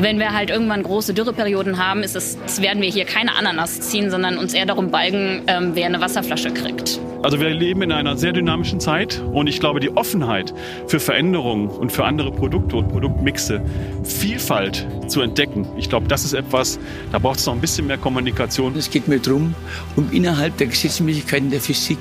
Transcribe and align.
Wenn 0.00 0.20
wir 0.20 0.32
halt 0.32 0.50
irgendwann 0.50 0.84
große 0.84 1.12
Dürreperioden 1.12 1.84
haben, 1.84 2.04
ist 2.04 2.14
es, 2.14 2.38
werden 2.62 2.80
wir 2.80 2.88
hier 2.88 3.04
keine 3.04 3.34
Ananas 3.34 3.80
ziehen, 3.80 4.12
sondern 4.12 4.38
uns 4.38 4.54
eher 4.54 4.64
darum 4.64 4.92
balgen, 4.92 5.42
ähm, 5.48 5.72
wer 5.74 5.86
eine 5.86 6.00
Wasserflasche 6.00 6.52
kriegt. 6.52 7.00
Also 7.24 7.40
wir 7.40 7.50
leben 7.50 7.82
in 7.82 7.90
einer 7.90 8.16
sehr 8.16 8.32
dynamischen 8.32 8.78
Zeit 8.78 9.20
und 9.32 9.48
ich 9.48 9.58
glaube, 9.58 9.80
die 9.80 9.96
Offenheit 9.96 10.54
für 10.86 11.00
Veränderungen 11.00 11.66
und 11.66 11.90
für 11.90 12.04
andere 12.04 12.30
Produkte 12.30 12.76
und 12.76 12.88
Produktmixe, 12.90 13.60
Vielfalt 14.04 14.86
zu 15.08 15.20
entdecken, 15.20 15.66
ich 15.76 15.88
glaube, 15.88 16.06
das 16.06 16.24
ist 16.24 16.32
etwas, 16.32 16.78
da 17.10 17.18
braucht 17.18 17.40
es 17.40 17.46
noch 17.46 17.54
ein 17.54 17.60
bisschen 17.60 17.88
mehr 17.88 17.98
Kommunikation. 17.98 18.76
Es 18.76 18.90
geht 18.90 19.08
mir 19.08 19.18
darum, 19.18 19.56
um 19.96 20.12
innerhalb 20.12 20.56
der 20.58 20.68
Gesetzmäßigkeiten 20.68 21.50
der 21.50 21.60
Physik 21.60 21.98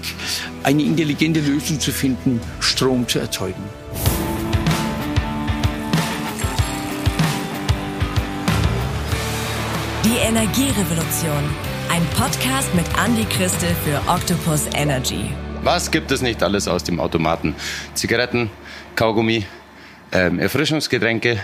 eine 0.62 0.84
intelligente 0.84 1.40
Lösung 1.40 1.80
zu 1.80 1.92
finden, 1.92 2.40
Strom 2.60 3.08
zu 3.08 3.18
erzeugen. 3.18 3.64
Die 10.18 10.24
Energierevolution. 10.24 11.44
Ein 11.92 12.04
Podcast 12.18 12.74
mit 12.74 12.86
Andy 13.06 13.24
Christel 13.26 13.70
für 13.86 14.02
Octopus 14.12 14.66
Energy. 14.74 15.30
Was 15.62 15.92
gibt 15.92 16.12
es 16.12 16.24
nicht 16.24 16.42
alles 16.42 16.68
aus 16.68 16.84
dem 16.84 17.00
Automaten? 17.00 17.54
Zigaretten, 17.94 18.50
Kaugummi, 18.96 19.46
ähm, 20.12 20.40
Erfrischungsgetränke. 20.40 21.40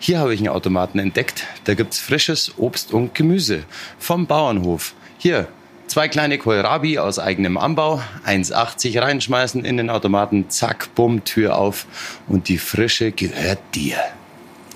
Hier 0.00 0.18
habe 0.18 0.34
ich 0.34 0.40
einen 0.40 0.50
Automaten 0.50 0.98
entdeckt. 0.98 1.46
Da 1.64 1.72
gibt 1.72 1.94
es 1.94 1.98
frisches 1.98 2.52
Obst 2.58 2.92
und 2.92 3.14
Gemüse 3.14 3.64
vom 3.98 4.26
Bauernhof. 4.26 4.92
Hier, 5.16 5.48
zwei 5.86 6.08
kleine 6.08 6.36
Kohlrabi 6.36 6.98
aus 6.98 7.18
eigenem 7.18 7.56
Anbau, 7.56 8.02
1,80 8.26 9.00
reinschmeißen 9.00 9.64
in 9.64 9.78
den 9.78 9.88
Automaten, 9.88 10.50
zack, 10.50 10.94
bumm, 10.94 11.24
Tür 11.24 11.56
auf 11.56 11.86
und 12.28 12.48
die 12.48 12.58
Frische 12.58 13.12
gehört 13.12 13.60
dir. 13.74 13.96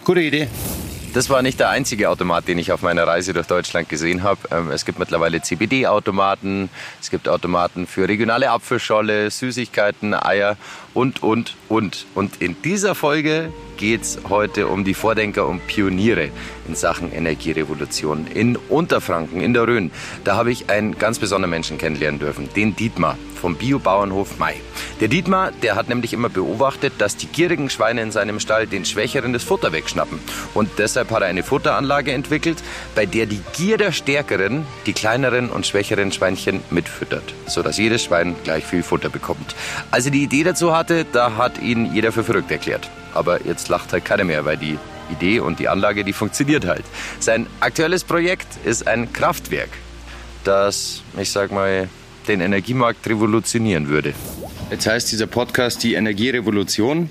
Gute 0.02 0.22
Idee. 0.22 0.48
Das 1.14 1.30
war 1.30 1.42
nicht 1.42 1.60
der 1.60 1.70
einzige 1.70 2.10
Automat, 2.10 2.48
den 2.48 2.59
ich 2.59 2.73
auf 2.73 2.82
meiner 2.82 3.06
Reise 3.06 3.32
durch 3.32 3.46
Deutschland 3.46 3.88
gesehen 3.88 4.24
habe. 4.24 4.40
Ähm, 4.51 4.73
es 4.73 4.84
gibt 4.84 4.98
mittlerweile 4.98 5.40
CBD-Automaten, 5.40 6.68
es 7.01 7.09
gibt 7.09 7.29
Automaten 7.29 7.87
für 7.87 8.09
regionale 8.09 8.51
Apfelscholle, 8.51 9.30
Süßigkeiten, 9.30 10.12
Eier 10.12 10.57
und, 10.92 11.23
und, 11.23 11.54
und. 11.68 12.07
Und 12.16 12.42
in 12.42 12.60
dieser 12.62 12.96
Folge 12.96 13.52
geht 13.76 14.02
es 14.02 14.18
heute 14.29 14.66
um 14.66 14.82
die 14.82 14.95
Vordenker 14.95 15.46
und 15.46 15.65
Pioniere 15.68 16.30
in 16.66 16.74
Sachen 16.74 17.12
Energierevolution 17.12 18.26
in 18.26 18.57
Unterfranken, 18.57 19.40
in 19.40 19.54
der 19.54 19.66
Rhön. 19.66 19.90
Da 20.24 20.37
habe 20.37 20.52
ich 20.52 20.70
einen 20.70 20.98
ganz 20.98 21.18
besonderen 21.18 21.51
Menschen 21.51 21.79
kennenlernen 21.79 22.20
dürfen, 22.20 22.48
den 22.54 22.76
Dietmar 22.76 23.16
vom 23.45 23.57
Biobauernhof 23.57 24.38
Mai. 24.38 24.54
Der 25.02 25.09
Dietmar, 25.09 25.52
der 25.62 25.76
hat 25.76 25.90
nämlich 25.90 26.15
immer 26.15 26.30
beobachtet, 26.30 26.95
dass 26.96 27.18
die 27.18 27.26
gierigen 27.26 27.68
Schweine 27.68 28.01
in 28.01 28.10
seinem 28.10 28.40
Stall 28.40 28.66
den 28.66 28.87
Schwächeren 28.87 29.35
das 29.35 29.45
Futter 29.45 29.70
wegschnappen. 29.70 30.18
Und 30.54 30.70
deshalb 30.79 31.10
hat 31.10 31.20
er 31.20 31.29
eine 31.29 31.42
Futteranlage 31.42 32.12
entwickelt, 32.12 32.62
bei 32.95 33.04
der 33.04 33.26
die 33.26 33.42
Gier 33.54 33.76
der 33.76 33.92
Stärkeren 33.92 34.66
die 34.87 34.95
kleineren 34.95 35.51
und 35.51 35.66
schwächeren 35.66 36.10
Schweinchen 36.10 36.62
mitfüttert, 36.70 37.35
sodass 37.46 37.76
jedes 37.76 38.04
Schwein 38.04 38.35
gleich 38.45 38.65
viel 38.65 38.82
Futter 38.82 39.10
bekommt. 39.10 39.54
Als 39.90 40.07
er 40.07 40.12
die 40.12 40.23
Idee 40.23 40.45
dazu 40.45 40.74
hatte, 40.74 41.04
da 41.04 41.37
hat 41.37 41.60
ihn 41.60 41.92
jeder 41.92 42.12
für 42.12 42.24
verrückt 42.24 42.51
erklärt. 42.51 42.88
Aber 43.12 43.45
jetzt 43.45 43.68
lacht 43.68 43.92
halt 43.92 44.07
keiner 44.07 44.24
mehr, 44.24 44.46
weil 44.46 44.57
die 44.57 44.79
Idee 45.10 45.41
und 45.41 45.59
die 45.59 45.69
Anlage, 45.69 46.05
die 46.05 46.13
funktioniert 46.13 46.66
halt. 46.66 46.85
Sein 47.21 47.47
aktuelles 47.60 48.05
Projekt 48.05 48.47
ist 48.65 48.87
ein 48.87 49.13
Kraftwerk, 49.13 49.71
das, 50.45 51.02
ich 51.19 51.30
sag 51.30 51.52
mal, 51.52 51.88
den 52.29 52.41
Energiemarkt 52.41 53.07
revolutionieren 53.07 53.88
würde. 53.88 54.15
Jetzt 54.71 54.87
heißt 54.87 55.13
dieser 55.13 55.27
Podcast 55.27 55.82
die 55.82 55.95
Energierevolution. 55.95 57.10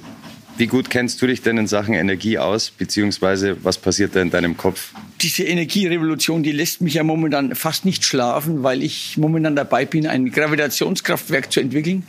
Wie 0.56 0.68
gut 0.68 0.90
kennst 0.92 1.22
du 1.22 1.28
dich 1.28 1.42
denn 1.42 1.58
in 1.58 1.66
Sachen 1.66 1.96
Energie 1.96 2.38
aus, 2.38 2.70
beziehungsweise 2.70 3.58
was 3.64 3.80
passiert 3.80 4.16
da 4.16 4.22
in 4.22 4.30
deinem 4.30 4.56
Kopf? 4.56 4.94
Diese 5.22 5.44
Energierevolution, 5.44 6.44
die 6.44 6.52
lässt 6.52 6.82
mich 6.82 6.96
ja 6.96 7.04
momentan 7.04 7.56
fast 7.56 7.86
nicht 7.86 8.06
schlafen, 8.06 8.62
weil 8.62 8.84
ich 8.84 9.18
momentan 9.18 9.56
dabei 9.56 9.86
bin, 9.86 10.06
ein 10.06 10.32
Gravitationskraftwerk 10.32 11.52
zu 11.52 11.59
entwickeln 11.59 12.06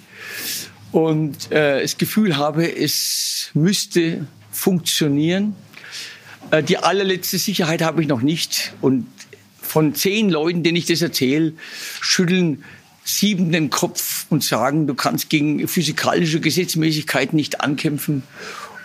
und 0.92 1.50
äh, 1.50 1.82
das 1.82 1.96
Gefühl 1.96 2.36
habe, 2.36 2.76
es 2.76 3.50
müsste 3.54 4.26
funktionieren. 4.50 5.56
Äh, 6.54 6.62
die 6.62 6.78
allerletzte 6.78 7.38
Sicherheit 7.38 7.82
habe 7.82 8.02
ich 8.02 8.08
noch 8.08 8.22
nicht. 8.22 8.72
Und 8.80 9.06
von 9.60 9.94
zehn 9.94 10.30
Leuten, 10.30 10.62
denen 10.62 10.76
ich 10.76 10.86
das 10.86 11.02
erzähle, 11.02 11.52
schütteln 12.00 12.64
sieben 13.04 13.52
den 13.52 13.70
Kopf 13.70 14.26
und 14.30 14.42
sagen, 14.42 14.86
du 14.86 14.94
kannst 14.94 15.28
gegen 15.28 15.66
physikalische 15.68 16.40
Gesetzmäßigkeiten 16.40 17.36
nicht 17.36 17.60
ankämpfen. 17.60 18.22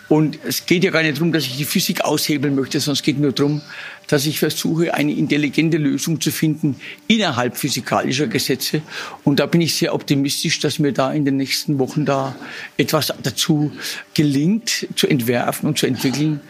Und 0.09 0.39
es 0.43 0.65
geht 0.65 0.83
ja 0.83 0.89
gar 0.89 1.03
nicht 1.03 1.17
darum, 1.17 1.31
dass 1.31 1.45
ich 1.45 1.55
die 1.55 1.65
Physik 1.65 2.01
aushebeln 2.01 2.55
möchte, 2.55 2.79
sondern 2.79 2.95
es 2.95 3.03
geht 3.03 3.19
nur 3.19 3.31
darum, 3.31 3.61
dass 4.07 4.25
ich 4.25 4.39
versuche, 4.39 4.95
eine 4.95 5.13
intelligente 5.13 5.77
Lösung 5.77 6.19
zu 6.19 6.31
finden 6.31 6.77
innerhalb 7.07 7.55
physikalischer 7.55 8.25
Gesetze. 8.25 8.81
Und 9.23 9.39
da 9.39 9.45
bin 9.45 9.61
ich 9.61 9.75
sehr 9.75 9.93
optimistisch, 9.93 10.59
dass 10.59 10.79
mir 10.79 10.93
da 10.93 11.13
in 11.13 11.25
den 11.25 11.37
nächsten 11.37 11.77
Wochen 11.77 12.05
da 12.05 12.35
etwas 12.75 13.13
dazu 13.21 13.71
gelingt, 14.15 14.87
zu 14.95 15.05
entwerfen 15.05 15.69
und 15.69 15.77
zu 15.77 15.85
entwickeln, 15.85 16.41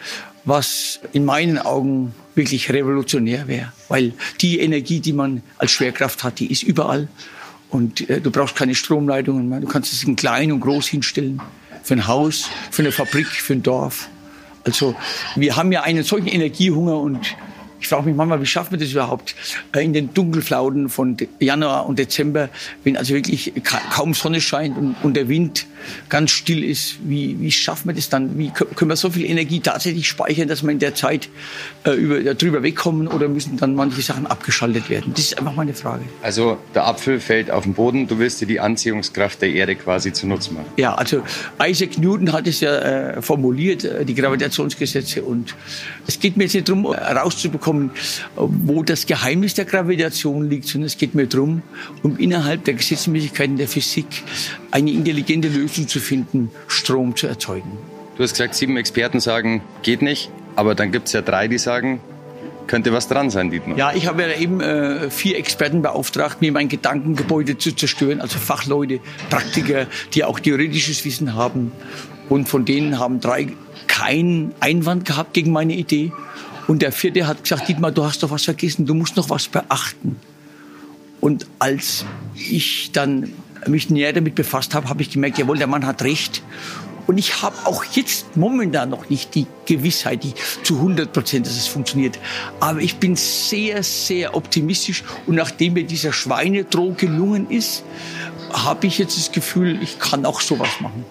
was 0.46 1.00
in 1.14 1.26
meinen 1.26 1.58
Augen 1.58 2.14
wirklich 2.36 2.72
revolutionär 2.72 3.48
wäre. 3.48 3.74
Weil 3.88 4.14
die 4.42 4.60
Energie, 4.60 5.00
die 5.00 5.14
man 5.14 5.44
als 5.58 5.72
Schwerkraft 5.72 6.24
hat, 6.24 6.40
die 6.40 6.52
ist 6.52 6.64
überall. 6.64 7.08
Und 7.70 8.10
äh, 8.10 8.22
du 8.22 8.32
brauchst 8.32 8.56
keine 8.56 8.76
Stromleitungen 8.76 9.48
mehr. 9.48 9.60
Du 9.60 9.68
kannst 9.68 9.94
es 9.94 10.04
in 10.04 10.16
klein 10.16 10.52
und 10.52 10.62
groß 10.62 10.88
hinstellen 10.88 11.42
für 11.84 11.94
ein 11.96 12.08
Haus, 12.08 12.50
für 12.72 12.82
eine 12.82 12.92
Fabrik, 12.92 13.28
für 13.28 13.54
ein 13.54 13.64
Dorf. 13.64 14.10
Also 14.64 14.96
wir 15.36 15.56
haben 15.56 15.72
ja 15.72 15.84
einen 15.84 16.04
solchen 16.04 16.28
Energiehunger 16.28 17.00
und 17.00 17.36
ich 17.80 17.88
frage 17.88 18.08
mich 18.08 18.16
manchmal, 18.16 18.42
wie 18.42 18.46
schaffen 18.46 18.72
wir 18.72 18.80
das 18.80 18.92
überhaupt 18.92 19.36
äh, 19.74 19.84
in 19.84 19.94
den 19.94 20.14
Dunkelflauten 20.14 20.90
von 20.90 21.18
Januar 21.40 21.86
und 21.86 22.00
Dezember, 22.00 22.50
wenn 22.84 22.98
also 22.98 23.14
wirklich 23.14 23.54
kaum 23.64 24.14
Sonne 24.14 24.42
scheint 24.42 24.78
und, 24.78 24.96
und 25.04 25.16
der 25.16 25.30
Wind 25.30 25.66
ganz 26.10 26.32
still 26.32 26.64
ist. 26.64 26.98
Wie, 27.04 27.40
wie 27.40 27.52
schaffen 27.52 27.90
wir 27.90 27.96
das 27.96 28.10
dann? 28.10 28.38
Wie 28.38 28.50
können 28.52 28.90
wir 28.90 28.96
so 28.96 29.10
viel 29.10 29.26
Energie 29.26 29.60
tatsächlich 29.60 30.08
speichern, 30.08 30.48
dass 30.48 30.64
wir 30.64 30.72
in 30.72 30.80
der 30.80 30.96
Zeit 30.96 31.30
äh, 31.86 31.92
über, 31.92 32.34
darüber 32.34 32.64
wegkommen 32.64 33.08
oder 33.08 33.28
müssen 33.28 33.58
dann 33.58 33.76
manche 33.76 34.02
Sachen 34.02 34.28
abgeschaltet 34.28 34.90
werden? 34.90 35.14
Das 35.14 35.26
ist 35.26 35.38
einfach 35.38 35.56
meine 35.56 35.74
Frage. 35.74 36.04
Also 36.22 36.58
der 36.76 36.86
Apfel 36.86 37.20
fällt 37.20 37.52
auf 37.52 37.64
den 37.64 37.74
Boden, 37.74 38.08
du 38.08 38.20
willst 38.20 38.42
dir 38.42 38.46
die 38.48 38.60
Anziehungskraft 38.60 39.42
der 39.42 39.54
Erde 39.54 39.76
quasi 39.76 40.12
zunutze 40.12 40.54
machen. 40.54 40.68
Ja, 40.78 40.96
also 40.96 41.24
Isaac 41.64 41.98
Newton 41.98 42.34
hat 42.34 42.48
es 42.48 42.60
ja 42.60 42.76
äh, 42.78 43.22
formuliert, 43.22 43.84
äh, 43.84 44.06
die 44.06 44.16
Gravitationsgesetze 44.16 45.24
und 45.24 45.56
es 46.08 46.20
geht 46.20 46.38
mir 46.38 46.44
jetzt 46.44 46.56
nicht 46.56 46.68
darum, 46.68 46.86
herauszubekommen, 47.70 47.92
wo 48.36 48.84
das 48.84 49.06
Geheimnis 49.06 49.54
der 49.54 49.66
Gravitation 49.66 50.50
liegt, 50.50 50.68
sondern 50.68 50.88
es 50.88 50.98
geht 50.98 51.16
mir 51.16 51.28
darum, 51.28 51.62
um 52.04 52.18
innerhalb 52.18 52.64
der 52.66 52.74
Gesetzmäßigkeiten 52.74 53.58
der 53.58 53.68
Physik 53.68 54.08
eine 54.72 54.92
intelligente 54.92 55.48
Lösung 55.48 55.88
zu 55.88 56.00
finden, 56.00 56.52
Strom 56.68 57.16
zu 57.16 57.28
erzeugen. 57.28 57.78
Du 58.18 58.24
hast 58.24 58.32
gesagt, 58.32 58.56
sieben 58.56 58.78
Experten 58.78 59.20
sagen, 59.20 59.62
geht 59.82 60.02
nicht. 60.02 60.30
Aber 60.56 60.76
dann 60.76 60.92
gibt 60.92 61.08
es 61.08 61.14
ja 61.14 61.22
drei, 61.22 61.48
die 61.48 61.58
sagen, 61.58 62.02
könnte 62.68 62.92
was 62.92 63.08
dran 63.08 63.30
sein, 63.30 63.50
Dietmar. 63.50 63.78
Ja, 63.78 63.94
ich 63.94 64.08
habe 64.08 64.24
ja 64.24 64.38
eben 64.38 64.60
äh, 64.60 65.10
vier 65.10 65.38
Experten 65.38 65.82
beauftragt, 65.82 66.42
mir 66.42 66.52
mein 66.52 66.68
Gedankengebäude 66.68 67.58
zu 67.58 67.74
zerstören. 67.74 68.20
Also 68.20 68.38
Fachleute, 68.38 69.00
Praktiker, 69.30 69.88
die 70.14 70.26
auch 70.26 70.40
theoretisches 70.40 71.06
Wissen 71.06 71.34
haben. 71.34 71.72
Und 72.28 72.50
von 72.50 72.66
denen 72.66 73.00
haben 73.00 73.22
drei 73.22 73.48
keinen 73.88 74.54
Einwand 74.60 75.06
gehabt 75.06 75.34
gegen 75.34 75.52
meine 75.52 75.74
Idee. 75.74 76.12
Und 76.70 76.84
der 76.84 76.92
vierte 76.92 77.26
hat 77.26 77.42
gesagt, 77.42 77.68
Dietmar, 77.68 77.92
du 77.92 78.04
hast 78.04 78.22
doch 78.22 78.30
was 78.30 78.44
vergessen, 78.44 78.86
du 78.86 78.94
musst 78.94 79.18
noch 79.18 79.32
was 79.32 79.48
beachten. 79.48 80.18
Und 81.20 81.48
als 81.58 82.06
ich 82.36 82.92
dann 82.92 83.34
mich 83.66 83.90
näher 83.90 84.14
damit 84.14 84.36
befasst 84.36 84.76
habe, 84.76 84.88
habe 84.88 85.02
ich 85.02 85.10
gemerkt, 85.10 85.40
jawohl, 85.40 85.58
der 85.58 85.66
Mann 85.66 85.84
hat 85.84 86.04
recht. 86.04 86.44
Und 87.08 87.18
ich 87.18 87.42
habe 87.42 87.56
auch 87.66 87.84
jetzt 87.86 88.38
momentan 88.38 88.92
noch 88.92 89.10
nicht 89.10 89.34
die 89.34 89.48
Gewissheit, 89.66 90.24
die 90.24 90.36
zu 90.62 90.76
100 90.76 91.12
Prozent, 91.12 91.48
dass 91.48 91.58
es 91.58 91.66
funktioniert. 91.66 92.20
Aber 92.60 92.82
ich 92.82 92.98
bin 92.98 93.16
sehr, 93.16 93.82
sehr 93.82 94.36
optimistisch. 94.36 95.04
Und 95.26 95.38
nachdem 95.38 95.74
mir 95.74 95.86
dieser 95.86 96.14
Schweinedroh 96.14 96.94
gelungen 96.94 97.50
ist, 97.50 97.84
habe 98.54 98.86
ich 98.86 99.00
jetzt 99.00 99.18
das 99.18 99.32
Gefühl, 99.32 99.82
ich 99.82 99.98
kann 99.98 100.24
auch 100.24 100.40
sowas 100.40 100.70
machen. 100.82 101.04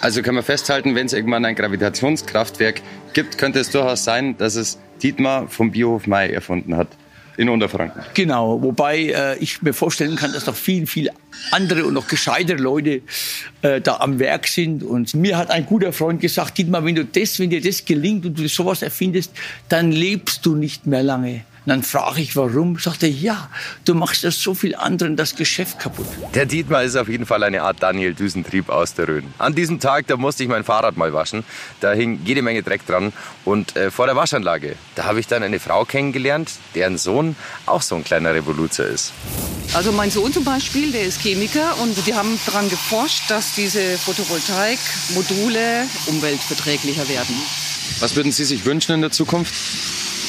Also 0.00 0.22
können 0.22 0.36
wir 0.36 0.42
festhalten, 0.42 0.94
wenn 0.94 1.06
es 1.06 1.12
irgendwann 1.12 1.44
ein 1.44 1.56
Gravitationskraftwerk 1.56 2.82
gibt, 3.14 3.36
könnte 3.36 3.58
es 3.58 3.70
durchaus 3.70 4.04
sein, 4.04 4.36
dass 4.38 4.54
es 4.54 4.78
Dietmar 5.02 5.48
vom 5.48 5.72
Biohof 5.72 6.06
Mai 6.06 6.30
erfunden 6.30 6.76
hat 6.76 6.88
in 7.36 7.48
Unterfranken. 7.48 8.02
Genau, 8.14 8.60
wobei 8.62 9.06
äh, 9.06 9.38
ich 9.38 9.62
mir 9.62 9.72
vorstellen 9.72 10.16
kann, 10.16 10.32
dass 10.32 10.46
noch 10.46 10.56
viel, 10.56 10.86
viel 10.86 11.10
andere 11.52 11.84
und 11.84 11.94
noch 11.94 12.08
gescheitere 12.08 12.58
Leute 12.58 13.02
äh, 13.62 13.80
da 13.80 13.98
am 13.98 14.18
Werk 14.18 14.48
sind. 14.48 14.82
Und 14.82 15.14
mir 15.14 15.36
hat 15.36 15.50
ein 15.50 15.64
guter 15.64 15.92
Freund 15.92 16.20
gesagt, 16.20 16.58
Dietmar, 16.58 16.84
wenn 16.84 16.96
du 16.96 17.04
das, 17.04 17.38
wenn 17.38 17.50
dir 17.50 17.60
das 17.60 17.84
gelingt 17.84 18.26
und 18.26 18.38
du 18.38 18.48
sowas 18.48 18.82
erfindest, 18.82 19.32
dann 19.68 19.92
lebst 19.92 20.44
du 20.46 20.56
nicht 20.56 20.86
mehr 20.86 21.04
lange. 21.04 21.42
Dann 21.68 21.82
frage 21.82 22.20
ich, 22.20 22.36
warum? 22.36 22.78
Sagt 22.78 23.02
er, 23.02 23.08
ja, 23.08 23.48
du 23.84 23.94
machst 23.94 24.24
das 24.24 24.40
so 24.40 24.54
viel 24.54 24.74
anderen 24.74 25.16
das 25.16 25.36
Geschäft 25.36 25.78
kaputt. 25.78 26.06
Der 26.34 26.46
Dietmar 26.46 26.82
ist 26.82 26.96
auf 26.96 27.08
jeden 27.08 27.26
Fall 27.26 27.42
eine 27.42 27.62
Art 27.62 27.82
Daniel 27.82 28.14
Düsentrieb 28.14 28.68
aus 28.68 28.94
der 28.94 29.08
Rhön. 29.08 29.24
An 29.38 29.54
diesem 29.54 29.80
Tag, 29.80 30.06
da 30.06 30.16
musste 30.16 30.42
ich 30.42 30.48
mein 30.48 30.64
Fahrrad 30.64 30.96
mal 30.96 31.12
waschen. 31.12 31.44
Da 31.80 31.92
hing 31.92 32.20
jede 32.24 32.42
Menge 32.42 32.62
Dreck 32.62 32.86
dran. 32.86 33.12
Und 33.44 33.76
äh, 33.76 33.90
vor 33.90 34.06
der 34.06 34.16
Waschanlage, 34.16 34.76
da 34.94 35.04
habe 35.04 35.20
ich 35.20 35.26
dann 35.26 35.42
eine 35.42 35.60
Frau 35.60 35.84
kennengelernt, 35.84 36.52
deren 36.74 36.98
Sohn 36.98 37.36
auch 37.66 37.82
so 37.82 37.94
ein 37.96 38.04
kleiner 38.04 38.34
Revoluzer 38.34 38.86
ist. 38.86 39.12
Also 39.74 39.92
mein 39.92 40.10
Sohn 40.10 40.32
zum 40.32 40.44
Beispiel, 40.44 40.92
der 40.92 41.02
ist 41.02 41.20
Chemiker 41.20 41.78
und 41.82 42.06
die 42.06 42.14
haben 42.14 42.38
daran 42.46 42.68
geforscht, 42.70 43.30
dass 43.30 43.54
diese 43.54 43.98
Photovoltaikmodule 43.98 45.84
umweltverträglicher 46.06 47.08
werden. 47.08 47.36
Was 48.00 48.16
würden 48.16 48.32
Sie 48.32 48.44
sich 48.44 48.64
wünschen 48.64 48.92
in 48.94 49.00
der 49.00 49.10
Zukunft? 49.10 49.54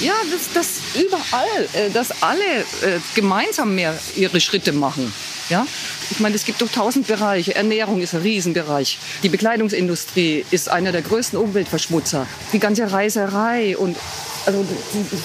Ja, 0.02 0.14
dass, 0.32 0.54
dass 0.54 1.02
überall, 1.02 1.68
äh, 1.74 1.90
dass 1.90 2.22
alle 2.22 2.62
äh, 2.82 3.00
gemeinsam 3.16 3.76
mehr 3.76 3.98
ihre 4.16 4.40
Schritte 4.40 4.72
machen. 4.72 5.14
Ja? 5.50 5.66
Ich 6.12 6.20
meine, 6.20 6.36
es 6.36 6.46
gibt 6.46 6.62
doch 6.62 6.72
tausend 6.72 7.08
Bereiche. 7.08 7.54
Ernährung 7.56 8.02
ist 8.02 8.14
ein 8.14 8.22
Riesenbereich. 8.22 8.98
Die 9.24 9.30
Bekleidungsindustrie 9.30 10.46
ist 10.52 10.70
einer 10.70 10.92
der 10.92 11.02
größten 11.02 11.38
Umweltverschmutzer. 11.38 12.28
Die 12.54 12.60
ganze 12.60 12.92
Reiserei 12.92 13.78
und 13.78 13.98
also 14.46 14.66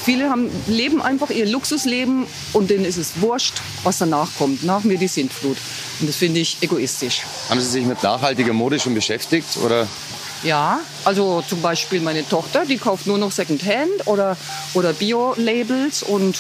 viele 0.05 0.29
haben, 0.29 0.51
leben 0.67 1.01
einfach 1.01 1.31
ihr 1.31 1.47
Luxusleben 1.47 2.27
und 2.53 2.69
denen 2.69 2.85
ist 2.85 2.97
es 2.97 3.21
wurscht, 3.21 3.55
was 3.85 3.99
danach 3.99 4.29
kommt. 4.37 4.65
Nach 4.65 4.83
mir 4.83 4.99
die 4.99 5.09
Sintflut. 5.09 5.57
Und 6.01 6.09
das 6.09 6.17
finde 6.17 6.41
ich 6.41 6.59
egoistisch. 6.61 7.23
Haben 7.49 7.61
Sie 7.61 7.69
sich 7.69 7.85
mit 7.85 8.03
nachhaltiger 8.03 8.53
Mode 8.53 8.81
schon 8.81 8.95
beschäftigt? 8.95 9.57
Oder? 9.65 9.87
Ja, 10.45 10.81
also 11.05 11.43
zum 11.49 11.63
Beispiel 11.63 12.01
meine 12.01 12.29
Tochter, 12.29 12.67
die 12.67 12.77
kauft 12.77 13.07
nur 13.07 13.17
noch 13.17 13.33
Secondhand 13.33 14.07
oder, 14.07 14.37
oder 14.75 14.93
Bio-Labels. 14.93 16.03
Und 16.03 16.37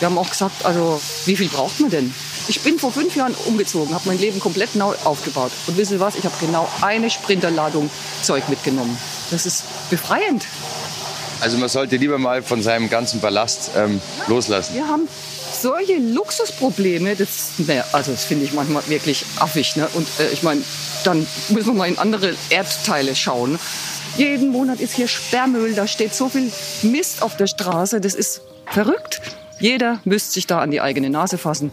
wir 0.00 0.06
haben 0.06 0.18
auch 0.18 0.28
gesagt, 0.28 0.64
also 0.64 1.00
wie 1.26 1.36
viel 1.36 1.48
braucht 1.48 1.78
man 1.78 1.90
denn? 1.90 2.12
Ich 2.48 2.60
bin 2.62 2.78
vor 2.78 2.90
fünf 2.90 3.14
Jahren 3.14 3.34
umgezogen, 3.46 3.94
habe 3.94 4.08
mein 4.08 4.18
Leben 4.18 4.40
komplett 4.40 4.74
neu 4.74 4.94
aufgebaut. 5.04 5.52
Und 5.68 5.76
wissen 5.76 5.94
Sie 5.94 6.00
was? 6.00 6.16
Ich 6.16 6.24
habe 6.24 6.34
genau 6.40 6.68
eine 6.80 7.08
Sprinterladung 7.08 7.88
Zeug 8.22 8.48
mitgenommen. 8.48 8.98
Das 9.30 9.46
ist 9.46 9.64
befreiend. 9.90 10.46
Also 11.40 11.56
man 11.58 11.68
sollte 11.68 11.96
lieber 11.96 12.18
mal 12.18 12.42
von 12.42 12.62
seinem 12.62 12.88
ganzen 12.88 13.20
Ballast 13.20 13.70
ähm, 13.76 14.00
loslassen. 14.26 14.74
Wir 14.74 14.88
haben 14.88 15.08
solche 15.62 15.98
Luxusprobleme, 15.98 17.16
das, 17.16 17.52
ne, 17.58 17.84
also 17.92 18.12
das 18.12 18.24
finde 18.24 18.44
ich 18.44 18.52
manchmal 18.52 18.86
wirklich 18.88 19.24
affig. 19.38 19.76
Ne? 19.76 19.88
Und 19.94 20.06
äh, 20.18 20.28
ich 20.32 20.42
meine, 20.42 20.62
dann 21.04 21.26
müssen 21.48 21.68
wir 21.68 21.74
mal 21.74 21.88
in 21.88 21.98
andere 21.98 22.34
Erdteile 22.50 23.14
schauen. 23.14 23.58
Jeden 24.16 24.50
Monat 24.50 24.80
ist 24.80 24.94
hier 24.94 25.08
Sperrmüll, 25.08 25.74
da 25.74 25.86
steht 25.86 26.14
so 26.14 26.28
viel 26.28 26.50
Mist 26.82 27.22
auf 27.22 27.36
der 27.36 27.46
Straße, 27.46 28.00
das 28.00 28.14
ist 28.14 28.40
verrückt. 28.66 29.20
Jeder 29.58 30.00
müsste 30.04 30.32
sich 30.32 30.46
da 30.46 30.60
an 30.60 30.70
die 30.70 30.80
eigene 30.80 31.10
Nase 31.10 31.38
fassen. 31.38 31.70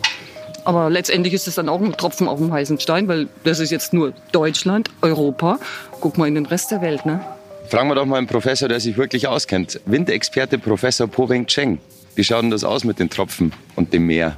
Aber 0.66 0.90
letztendlich 0.90 1.34
ist 1.34 1.48
es 1.48 1.56
dann 1.56 1.68
auch 1.68 1.82
ein 1.82 1.92
Tropfen 1.94 2.28
auf 2.28 2.40
dem 2.40 2.52
heißen 2.52 2.80
Stein, 2.80 3.08
weil 3.08 3.28
das 3.44 3.60
ist 3.60 3.72
jetzt 3.72 3.94
nur 3.94 4.14
Deutschland, 4.32 4.90
Europa. 5.02 5.60
Guck 6.00 6.18
mal 6.18 6.28
in 6.28 6.36
den 6.36 6.46
Rest 6.46 6.72
der 6.72 6.82
Welt, 6.82 7.06
ne? 7.06 7.22
Fragen 7.68 7.90
wir 7.90 7.96
doch 7.96 8.06
mal 8.06 8.18
einen 8.18 8.28
Professor, 8.28 8.70
der 8.70 8.80
sich 8.80 8.98
wirklich 8.98 9.28
auskennt. 9.28 9.80
Windexperte 9.86 10.58
Professor 10.58 11.08
Po 11.08 11.28
Weng 11.28 11.48
Cheng. 11.48 11.80
Wie 12.16 12.24
schaut 12.24 12.44
denn 12.44 12.52
das 12.52 12.64
aus 12.64 12.84
mit 12.84 13.00
den 13.00 13.10
Tropfen 13.10 13.52
und 13.76 13.92
dem 13.94 14.06
Meer? 14.06 14.36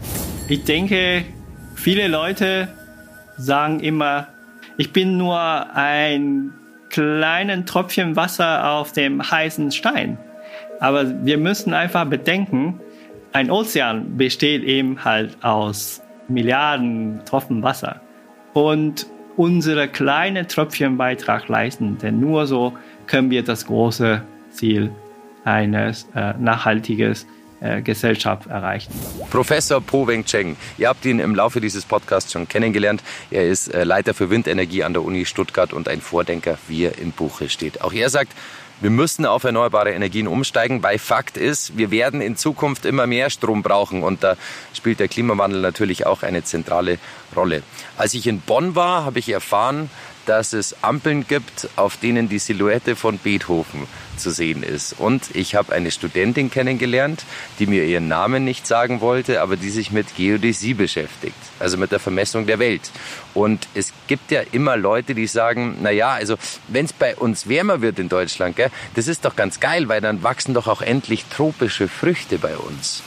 Ich 0.47 0.63
denke, 0.63 1.25
viele 1.75 2.07
Leute 2.07 2.69
sagen 3.37 3.81
immer, 3.81 4.27
ich 4.77 4.93
bin 4.93 5.17
nur 5.17 5.39
ein 5.73 6.53
kleines 6.89 7.65
Tröpfchen 7.65 8.15
Wasser 8.15 8.71
auf 8.71 8.93
dem 8.93 9.21
heißen 9.21 9.71
Stein. 9.71 10.17
Aber 10.79 11.25
wir 11.25 11.37
müssen 11.37 11.73
einfach 11.73 12.05
bedenken, 12.05 12.79
ein 13.33 13.51
Ozean 13.51 14.15
besteht 14.15 14.63
eben 14.63 15.03
halt 15.03 15.43
aus 15.43 16.01
Milliarden 16.29 17.21
Tropfen 17.25 17.61
Wasser. 17.61 17.99
Und 18.53 19.07
unsere 19.35 19.89
kleine 19.89 20.47
Tröpfchen 20.47 20.97
Beitrag 20.97 21.49
leisten, 21.49 21.97
denn 21.97 22.21
nur 22.21 22.47
so 22.47 22.73
können 23.07 23.29
wir 23.29 23.43
das 23.43 23.65
große 23.65 24.21
Ziel 24.51 24.91
eines 25.43 26.07
äh, 26.15 26.33
nachhaltiges 26.39 27.27
Gesellschaft 27.83 28.47
erreichen. 28.47 28.91
Professor 29.29 29.81
Po 29.81 30.07
Weng 30.07 30.25
Cheng, 30.25 30.57
ihr 30.77 30.89
habt 30.89 31.05
ihn 31.05 31.19
im 31.19 31.35
Laufe 31.35 31.61
dieses 31.61 31.85
Podcasts 31.85 32.31
schon 32.31 32.47
kennengelernt. 32.47 33.01
Er 33.31 33.47
ist 33.47 33.73
äh, 33.73 33.83
Leiter 33.83 34.13
für 34.13 34.29
Windenergie 34.29 34.83
an 34.83 34.93
der 34.93 35.03
Uni 35.03 35.25
Stuttgart 35.25 35.73
und 35.73 35.87
ein 35.87 36.01
Vordenker, 36.01 36.57
wie 36.67 36.83
er 36.85 36.97
im 36.97 37.11
Buche 37.11 37.49
steht. 37.49 37.81
Auch 37.81 37.93
er 37.93 38.09
sagt, 38.09 38.33
wir 38.81 38.89
müssen 38.89 39.25
auf 39.25 39.45
erneuerbare 39.45 39.93
Energien 39.93 40.27
umsteigen, 40.27 40.83
weil 40.83 40.99
Fakt 40.99 41.37
ist, 41.37 41.77
wir 41.77 41.91
werden 41.91 42.19
in 42.19 42.35
Zukunft 42.35 42.85
immer 42.85 43.07
mehr 43.07 43.29
Strom 43.29 43.63
brauchen 43.63 44.03
und 44.03 44.23
da 44.23 44.35
spielt 44.73 44.99
der 44.99 45.07
Klimawandel 45.07 45.61
natürlich 45.61 46.05
auch 46.05 46.23
eine 46.23 46.43
zentrale 46.43 46.97
Rolle. 47.35 47.63
Als 47.97 48.13
ich 48.13 48.27
in 48.27 48.41
Bonn 48.41 48.75
war, 48.75 49.05
habe 49.05 49.19
ich 49.19 49.29
erfahren, 49.29 49.89
dass 50.25 50.51
es 50.51 50.75
Ampeln 50.83 51.25
gibt, 51.25 51.69
auf 51.77 51.97
denen 51.97 52.27
die 52.27 52.39
Silhouette 52.39 52.97
von 52.97 53.17
Beethoven 53.17 53.87
zu 54.17 54.31
sehen 54.31 54.63
ist. 54.63 54.95
Und 54.99 55.35
ich 55.35 55.55
habe 55.55 55.73
eine 55.73 55.91
Studentin 55.91 56.49
kennengelernt, 56.51 57.23
die 57.59 57.67
mir 57.67 57.85
ihren 57.85 58.07
Namen 58.07 58.45
nicht 58.45 58.67
sagen 58.67 59.01
wollte, 59.01 59.41
aber 59.41 59.57
die 59.57 59.69
sich 59.69 59.91
mit 59.91 60.15
Geodäsie 60.15 60.73
beschäftigt, 60.73 61.35
also 61.59 61.77
mit 61.77 61.91
der 61.91 61.99
Vermessung 61.99 62.45
der 62.45 62.59
Welt. 62.59 62.91
Und 63.33 63.67
es 63.73 63.91
gibt 64.07 64.31
ja 64.31 64.41
immer 64.51 64.77
Leute, 64.77 65.13
die 65.13 65.27
sagen, 65.27 65.77
na 65.81 65.91
ja, 65.91 66.13
also 66.13 66.35
wenn 66.67 66.85
es 66.85 66.93
bei 66.93 67.15
uns 67.15 67.47
wärmer 67.49 67.81
wird 67.81 67.99
in 67.99 68.09
Deutschland, 68.09 68.55
gell, 68.55 68.71
das 68.95 69.07
ist 69.07 69.25
doch 69.25 69.35
ganz 69.35 69.59
geil, 69.59 69.89
weil 69.89 70.01
dann 70.01 70.23
wachsen 70.23 70.53
doch 70.53 70.67
auch 70.67 70.81
endlich 70.81 71.25
tropische 71.25 71.87
Früchte 71.87 72.37
bei 72.37 72.55
uns. 72.55 73.03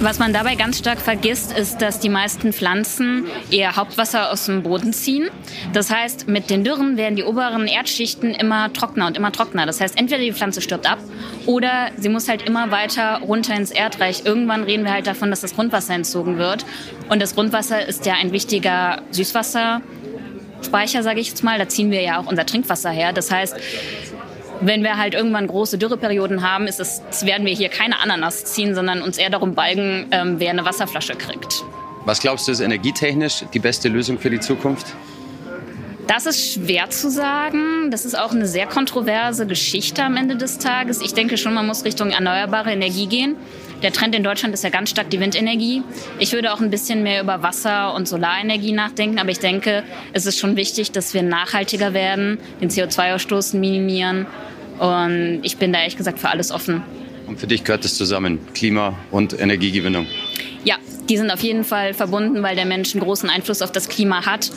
Was 0.00 0.18
man 0.18 0.32
dabei 0.32 0.54
ganz 0.54 0.78
stark 0.78 0.98
vergisst, 0.98 1.52
ist, 1.52 1.82
dass 1.82 2.00
die 2.00 2.08
meisten 2.08 2.54
Pflanzen 2.54 3.26
ihr 3.50 3.76
Hauptwasser 3.76 4.32
aus 4.32 4.46
dem 4.46 4.62
Boden 4.62 4.94
ziehen. 4.94 5.28
Das 5.74 5.90
heißt, 5.90 6.26
mit 6.26 6.48
den 6.48 6.64
Dürren 6.64 6.96
werden 6.96 7.16
die 7.16 7.22
oberen 7.22 7.66
Erdschichten 7.66 8.30
immer 8.34 8.72
trockener 8.72 9.06
und 9.06 9.16
immer 9.18 9.30
trockener. 9.30 9.66
Das 9.66 9.78
heißt, 9.78 9.98
entweder 9.98 10.22
die 10.22 10.32
Pflanze 10.40 10.62
stirbt 10.62 10.90
ab 10.90 10.98
oder 11.44 11.90
sie 11.98 12.08
muss 12.08 12.28
halt 12.28 12.42
immer 12.42 12.70
weiter 12.70 13.20
runter 13.20 13.54
ins 13.54 13.70
Erdreich. 13.70 14.22
Irgendwann 14.24 14.64
reden 14.64 14.84
wir 14.84 14.92
halt 14.92 15.06
davon, 15.06 15.28
dass 15.30 15.42
das 15.42 15.54
Grundwasser 15.54 15.94
entzogen 15.94 16.38
wird. 16.38 16.64
Und 17.10 17.20
das 17.20 17.34
Grundwasser 17.34 17.86
ist 17.86 18.06
ja 18.06 18.14
ein 18.14 18.32
wichtiger 18.32 19.02
Süßwasserspeicher, 19.10 21.02
sage 21.02 21.20
ich 21.20 21.28
jetzt 21.28 21.44
mal. 21.44 21.58
Da 21.58 21.68
ziehen 21.68 21.90
wir 21.90 22.00
ja 22.00 22.18
auch 22.18 22.26
unser 22.26 22.46
Trinkwasser 22.46 22.90
her. 22.90 23.12
Das 23.12 23.30
heißt, 23.30 23.54
wenn 24.62 24.82
wir 24.82 24.96
halt 24.96 25.14
irgendwann 25.14 25.46
große 25.46 25.76
Dürreperioden 25.76 26.42
haben, 26.42 26.66
ist 26.66 26.80
es, 26.80 27.02
werden 27.24 27.46
wir 27.46 27.54
hier 27.54 27.68
keine 27.68 28.00
Ananas 28.00 28.46
ziehen, 28.46 28.74
sondern 28.74 29.02
uns 29.02 29.18
eher 29.18 29.30
darum 29.30 29.54
balgen, 29.54 30.06
ähm, 30.10 30.36
wer 30.38 30.50
eine 30.50 30.64
Wasserflasche 30.64 31.14
kriegt. 31.14 31.64
Was 32.06 32.20
glaubst 32.20 32.48
du, 32.48 32.52
ist 32.52 32.60
energietechnisch 32.60 33.44
die 33.52 33.58
beste 33.58 33.88
Lösung 33.88 34.18
für 34.18 34.30
die 34.30 34.40
Zukunft? 34.40 34.94
Das 36.12 36.26
ist 36.26 36.54
schwer 36.54 36.90
zu 36.90 37.08
sagen. 37.08 37.92
Das 37.92 38.04
ist 38.04 38.18
auch 38.18 38.32
eine 38.32 38.48
sehr 38.48 38.66
kontroverse 38.66 39.46
Geschichte 39.46 40.02
am 40.02 40.16
Ende 40.16 40.34
des 40.34 40.58
Tages. 40.58 41.00
Ich 41.00 41.14
denke 41.14 41.36
schon, 41.36 41.54
man 41.54 41.68
muss 41.68 41.84
Richtung 41.84 42.10
erneuerbare 42.10 42.72
Energie 42.72 43.06
gehen. 43.06 43.36
Der 43.84 43.92
Trend 43.92 44.16
in 44.16 44.24
Deutschland 44.24 44.52
ist 44.52 44.64
ja 44.64 44.70
ganz 44.70 44.90
stark 44.90 45.08
die 45.10 45.20
Windenergie. 45.20 45.84
Ich 46.18 46.32
würde 46.32 46.52
auch 46.52 46.58
ein 46.58 46.68
bisschen 46.68 47.04
mehr 47.04 47.22
über 47.22 47.44
Wasser- 47.44 47.94
und 47.94 48.08
Solarenergie 48.08 48.72
nachdenken, 48.72 49.20
aber 49.20 49.30
ich 49.30 49.38
denke, 49.38 49.84
es 50.12 50.26
ist 50.26 50.40
schon 50.40 50.56
wichtig, 50.56 50.90
dass 50.90 51.14
wir 51.14 51.22
nachhaltiger 51.22 51.94
werden, 51.94 52.38
den 52.60 52.70
CO2-Ausstoß 52.70 53.56
minimieren 53.56 54.26
und 54.80 55.42
ich 55.44 55.58
bin 55.58 55.72
da 55.72 55.78
ehrlich 55.78 55.96
gesagt 55.96 56.18
für 56.18 56.30
alles 56.30 56.50
offen. 56.50 56.82
Und 57.28 57.38
für 57.38 57.46
dich 57.46 57.62
gehört 57.62 57.84
das 57.84 57.94
zusammen, 57.94 58.40
Klima 58.52 58.98
und 59.12 59.38
Energiegewinnung? 59.38 60.08
Ja, 60.64 60.74
die 61.08 61.16
sind 61.16 61.30
auf 61.30 61.40
jeden 61.40 61.64
Fall 61.64 61.94
verbunden, 61.94 62.42
weil 62.42 62.56
der 62.56 62.66
Mensch 62.66 62.94
einen 62.94 63.02
großen 63.02 63.30
Einfluss 63.30 63.62
auf 63.62 63.72
das 63.72 63.88
Klima 63.88 64.26
hat. 64.26 64.50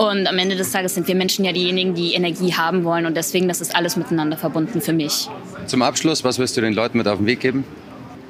Und 0.00 0.26
am 0.26 0.38
Ende 0.38 0.56
des 0.56 0.72
Tages 0.72 0.94
sind 0.94 1.08
wir 1.08 1.14
Menschen 1.14 1.44
ja 1.44 1.52
diejenigen, 1.52 1.94
die 1.94 2.14
Energie 2.14 2.54
haben 2.54 2.84
wollen. 2.84 3.04
Und 3.04 3.18
deswegen, 3.18 3.48
das 3.48 3.60
ist 3.60 3.76
alles 3.76 3.96
miteinander 3.96 4.38
verbunden 4.38 4.80
für 4.80 4.94
mich. 4.94 5.28
Zum 5.66 5.82
Abschluss, 5.82 6.24
was 6.24 6.38
wirst 6.38 6.56
du 6.56 6.62
den 6.62 6.72
Leuten 6.72 6.96
mit 6.96 7.06
auf 7.06 7.18
den 7.18 7.26
Weg 7.26 7.40
geben? 7.40 7.64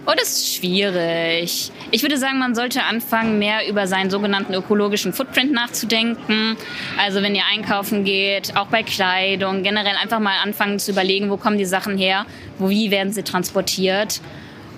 Oh, 0.05 0.11
das 0.17 0.31
ist 0.33 0.57
schwierig. 0.57 1.71
Ich 1.93 2.03
würde 2.03 2.17
sagen, 2.17 2.41
man 2.41 2.57
sollte 2.57 2.83
anfangen, 2.83 3.39
mehr 3.39 3.69
über 3.69 3.87
seinen 3.87 4.11
sogenannten 4.11 4.53
ökologischen 4.53 5.12
Footprint 5.12 5.53
nachzudenken. 5.53 6.57
Also 6.99 7.23
wenn 7.23 7.37
ihr 7.37 7.45
einkaufen 7.49 8.03
geht, 8.03 8.57
auch 8.57 8.67
bei 8.67 8.83
Kleidung, 8.83 9.62
generell 9.62 9.95
einfach 10.03 10.19
mal 10.19 10.39
anfangen 10.43 10.81
zu 10.81 10.91
überlegen, 10.91 11.31
wo 11.31 11.37
kommen 11.37 11.57
die 11.57 11.67
Sachen 11.67 11.97
her, 11.97 12.27
wo, 12.59 12.69
wie 12.69 12.91
werden 12.91 13.12
sie 13.12 13.23
transportiert. 13.23 14.21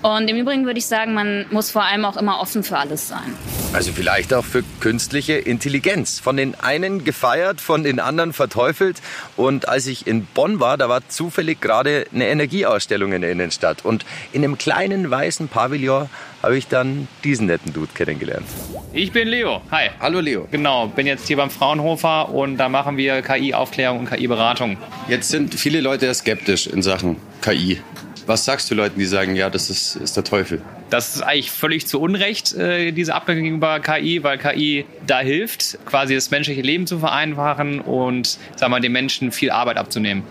Und 0.03 0.29
im 0.29 0.37
Übrigen 0.37 0.67
würde 0.67 0.79
ich 0.79 0.87
sagen, 0.87 1.15
man 1.15 1.47
muss 1.51 1.71
vor 1.71 1.85
allem 1.85 2.05
auch 2.05 2.19
immer 2.19 2.39
offen 2.39 2.63
für 2.63 2.77
alles 2.77 3.09
sein. 3.09 3.33
Also 3.75 3.91
vielleicht 3.93 4.35
auch 4.35 4.45
für 4.45 4.63
künstliche 4.81 5.33
Intelligenz. 5.33 6.21
Von 6.21 6.37
den 6.37 6.55
einen 6.55 7.05
gefeiert, 7.05 7.63
von 7.63 7.83
den 7.83 8.01
anderen 8.01 8.35
verteufelt. 8.35 9.01
Und 9.35 9.67
als 9.67 9.87
ich 9.87 10.07
in 10.07 10.27
Bonn 10.27 10.61
war, 10.61 10.77
da 10.77 10.91
war 10.91 11.09
zufällig 11.09 11.63
gerade 11.63 12.07
eine 12.13 12.29
Energieausstellung 12.29 13.15
in 13.15 13.23
der 13.23 13.33
Innenstadt. 13.33 13.83
Und 13.83 14.05
in 14.33 14.45
einem 14.45 14.59
kleinen 14.59 15.11
weißen 15.11 15.49
Pavillon 15.49 16.11
habe 16.43 16.59
ich 16.59 16.69
dann 16.69 17.09
diesen 17.25 17.47
netten 17.47 17.73
Dude 17.73 17.93
kennengelernt. 17.95 18.47
Ich 18.93 19.11
bin 19.11 19.29
Leo. 19.29 19.63
Hi. 19.71 19.89
Hallo 20.01 20.21
Leo. 20.21 20.47
Genau, 20.51 20.89
bin 20.89 21.07
jetzt 21.07 21.27
hier 21.27 21.39
beim 21.39 21.51
Fraunhofer 21.51 22.29
und 22.29 22.59
da 22.59 22.69
machen 22.69 22.99
wir 22.99 23.23
KI-Aufklärung 23.23 24.01
und 24.01 24.11
KI-Beratung. 24.11 24.77
Jetzt 25.09 25.31
sind 25.31 25.55
viele 25.55 25.81
Leute 25.81 26.07
ja 26.07 26.15
skeptisch 26.15 26.67
in 26.67 26.83
Sachen 26.83 27.17
KI. 27.41 27.81
Was 28.27 28.45
sagst 28.45 28.71
du 28.71 28.75
Leuten, 28.75 28.99
die 28.99 29.05
sagen, 29.05 29.35
ja, 29.35 29.51
das 29.51 29.71
ist, 29.71 29.97
ist 29.97 30.17
der 30.17 30.25
Teufel? 30.25 30.61
Das 30.91 31.17
ist 31.17 31.23
eigentlich 31.23 31.51
völlig 31.51 31.87
zu 31.87 32.01
Unrecht, 32.01 32.55
äh, 32.55 32.93
diese 32.93 33.15
Abgrenzung 33.15 33.45
gegenüber 33.45 33.81
KI, 33.81 34.23
weil 34.23 34.39
KI 34.39 34.85
da 35.07 35.21
hilft, 35.21 35.79
quasi 35.87 36.15
das 36.15 36.31
menschliche 36.31 36.63
Leben 36.63 36.87
zu 36.87 36.99
vereinfachen 36.99 37.81
und 37.81 38.39
sagen 38.57 38.73
wir, 38.73 38.81
den 38.81 38.93
Menschen 38.93 39.33
viel 39.33 39.51
Arbeit 39.51 39.77
abzunehmen. 39.77 40.23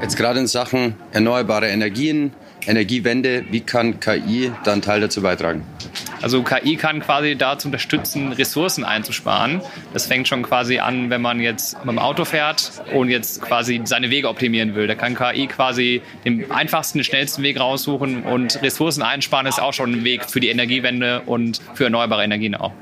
Jetzt 0.00 0.16
gerade 0.16 0.40
in 0.40 0.46
Sachen 0.46 0.94
erneuerbare 1.12 1.68
Energien, 1.68 2.32
Energiewende, 2.66 3.44
wie 3.50 3.60
kann 3.60 4.00
KI 4.00 4.52
da 4.64 4.72
einen 4.72 4.82
Teil 4.82 5.00
dazu 5.00 5.22
beitragen? 5.22 5.64
Also 6.22 6.42
KI 6.42 6.76
kann 6.76 7.00
quasi 7.00 7.36
dazu 7.36 7.68
unterstützen, 7.68 8.32
Ressourcen 8.32 8.84
einzusparen. 8.84 9.60
Das 9.92 10.06
fängt 10.06 10.28
schon 10.28 10.42
quasi 10.42 10.78
an, 10.78 11.10
wenn 11.10 11.22
man 11.22 11.40
jetzt 11.40 11.78
mit 11.84 11.88
dem 11.88 11.98
Auto 11.98 12.24
fährt 12.24 12.72
und 12.92 13.10
jetzt 13.10 13.42
quasi 13.42 13.80
seine 13.84 14.10
Wege 14.10 14.28
optimieren 14.28 14.74
will. 14.74 14.86
Da 14.86 14.94
kann 14.94 15.14
KI 15.14 15.46
quasi 15.46 16.02
den 16.24 16.50
einfachsten, 16.50 17.04
schnellsten 17.04 17.42
Weg 17.42 17.60
raussuchen 17.60 18.22
und 18.22 18.62
Ressourcen 18.62 19.02
einsparen 19.02 19.46
ist 19.46 19.60
auch 19.60 19.72
schon 19.72 19.92
ein 19.92 20.04
Weg 20.04 20.24
für 20.24 20.40
die 20.40 20.48
Energiewende 20.48 21.22
und 21.26 21.60
für 21.74 21.84
erneuerbare 21.84 22.24
Energien 22.24 22.54
auch. 22.54 22.72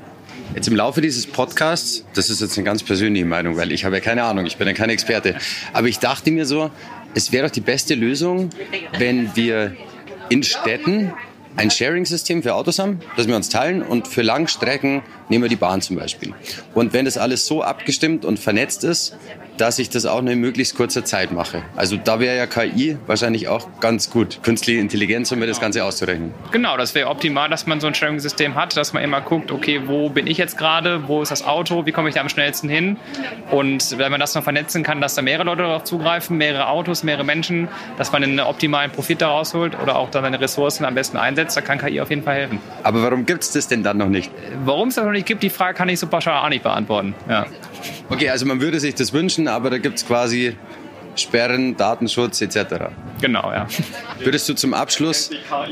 Jetzt 0.53 0.67
im 0.67 0.75
Laufe 0.75 1.01
dieses 1.01 1.27
Podcasts, 1.27 2.05
das 2.13 2.29
ist 2.29 2.39
jetzt 2.39 2.57
eine 2.57 2.63
ganz 2.63 2.81
persönliche 2.81 3.25
Meinung, 3.25 3.57
weil 3.57 3.71
ich 3.73 3.83
habe 3.83 3.95
ja 3.95 4.01
keine 4.01 4.23
Ahnung, 4.23 4.45
ich 4.45 4.55
bin 4.57 4.67
ja 4.67 4.73
kein 4.73 4.89
Experte, 4.89 5.35
aber 5.73 5.87
ich 5.87 5.99
dachte 5.99 6.31
mir 6.31 6.45
so, 6.45 6.71
es 7.15 7.31
wäre 7.31 7.47
doch 7.47 7.51
die 7.51 7.61
beste 7.61 7.95
Lösung, 7.95 8.49
wenn 8.99 9.35
wir 9.35 9.75
in 10.29 10.43
Städten 10.43 11.13
ein 11.55 11.71
Sharing-System 11.71 12.43
für 12.43 12.53
Autos 12.53 12.79
haben, 12.79 12.99
das 13.15 13.27
wir 13.27 13.35
uns 13.35 13.47
teilen 13.49 13.81
und 13.81 14.07
für 14.07 14.21
Langstrecken 14.21 15.01
nehmen 15.29 15.43
wir 15.43 15.49
die 15.49 15.55
Bahn 15.55 15.81
zum 15.81 15.95
Beispiel. 15.95 16.33
Und 16.73 16.91
wenn 16.93 17.05
das 17.05 17.17
alles 17.17 17.47
so 17.47 17.63
abgestimmt 17.63 18.25
und 18.25 18.37
vernetzt 18.37 18.83
ist, 18.83 19.15
dass 19.57 19.79
ich 19.79 19.89
das 19.89 20.05
auch 20.05 20.21
nur 20.21 20.33
in 20.33 20.39
möglichst 20.39 20.75
kurzer 20.75 21.05
Zeit 21.05 21.31
mache. 21.31 21.63
Also 21.75 21.97
da 21.97 22.19
wäre 22.19 22.37
ja 22.37 22.47
KI 22.47 22.97
wahrscheinlich 23.07 23.47
auch 23.47 23.67
ganz 23.79 24.09
gut. 24.09 24.39
Künstliche 24.43 24.79
Intelligenz, 24.79 25.31
um 25.31 25.39
mir 25.39 25.47
das 25.47 25.59
Ganze 25.59 25.83
auszurechnen. 25.83 26.33
Genau, 26.51 26.77
das 26.77 26.95
wäre 26.95 27.09
optimal, 27.09 27.49
dass 27.49 27.65
man 27.65 27.79
so 27.79 27.87
ein 27.87 27.95
Sharing-System 27.95 28.55
hat, 28.55 28.75
dass 28.77 28.93
man 28.93 29.03
immer 29.03 29.21
guckt, 29.21 29.51
okay, 29.51 29.81
wo 29.85 30.09
bin 30.09 30.27
ich 30.27 30.37
jetzt 30.37 30.57
gerade, 30.57 31.07
wo 31.07 31.21
ist 31.21 31.29
das 31.29 31.45
Auto, 31.45 31.85
wie 31.85 31.91
komme 31.91 32.09
ich 32.09 32.15
da 32.15 32.21
am 32.21 32.29
schnellsten 32.29 32.69
hin? 32.69 32.97
Und 33.51 33.97
wenn 33.97 34.11
man 34.11 34.19
das 34.19 34.35
noch 34.35 34.43
vernetzen 34.43 34.83
kann, 34.83 35.01
dass 35.01 35.15
da 35.15 35.21
mehrere 35.21 35.45
Leute 35.45 35.63
darauf 35.63 35.83
zugreifen, 35.83 36.37
mehrere 36.37 36.67
Autos, 36.67 37.03
mehrere 37.03 37.23
Menschen, 37.23 37.67
dass 37.97 38.11
man 38.11 38.23
einen 38.23 38.39
optimalen 38.39 38.91
Profit 38.91 39.21
daraus 39.21 39.53
holt 39.53 39.79
oder 39.81 39.95
auch 39.95 40.09
dann 40.09 40.23
seine 40.23 40.39
Ressourcen 40.39 40.85
am 40.85 40.95
besten 40.95 41.17
einsetzt, 41.17 41.55
da 41.55 41.61
kann 41.61 41.77
KI 41.77 42.01
auf 42.01 42.09
jeden 42.09 42.23
Fall 42.23 42.35
helfen. 42.35 42.59
Aber 42.83 43.01
warum 43.03 43.25
gibt 43.25 43.43
es 43.43 43.51
das 43.51 43.67
denn 43.67 43.83
dann 43.83 43.97
noch 43.97 44.09
nicht? 44.09 44.31
Warum 44.63 44.89
es 44.89 44.95
das 44.95 45.05
noch 45.05 45.11
nicht 45.11 45.25
gibt, 45.25 45.43
die 45.43 45.49
Frage 45.49 45.75
kann 45.75 45.89
ich 45.89 45.99
so 45.99 46.07
pauschal 46.07 46.43
auch 46.43 46.49
nicht 46.49 46.63
beantworten. 46.63 47.15
Ja. 47.29 47.45
Okay, 48.09 48.29
also 48.29 48.45
man 48.45 48.61
würde 48.61 48.79
sich 48.79 48.95
das 48.95 49.13
wünschen, 49.13 49.47
aber 49.47 49.69
da 49.69 49.77
gibt 49.77 49.97
es 49.97 50.07
quasi 50.07 50.55
Sperren, 51.15 51.77
Datenschutz 51.77 52.41
etc. 52.41 52.87
Genau, 53.21 53.51
ja. 53.51 53.67
Würdest 54.19 54.49
du 54.49 54.53
zum 54.53 54.73
Abschluss 54.73 55.29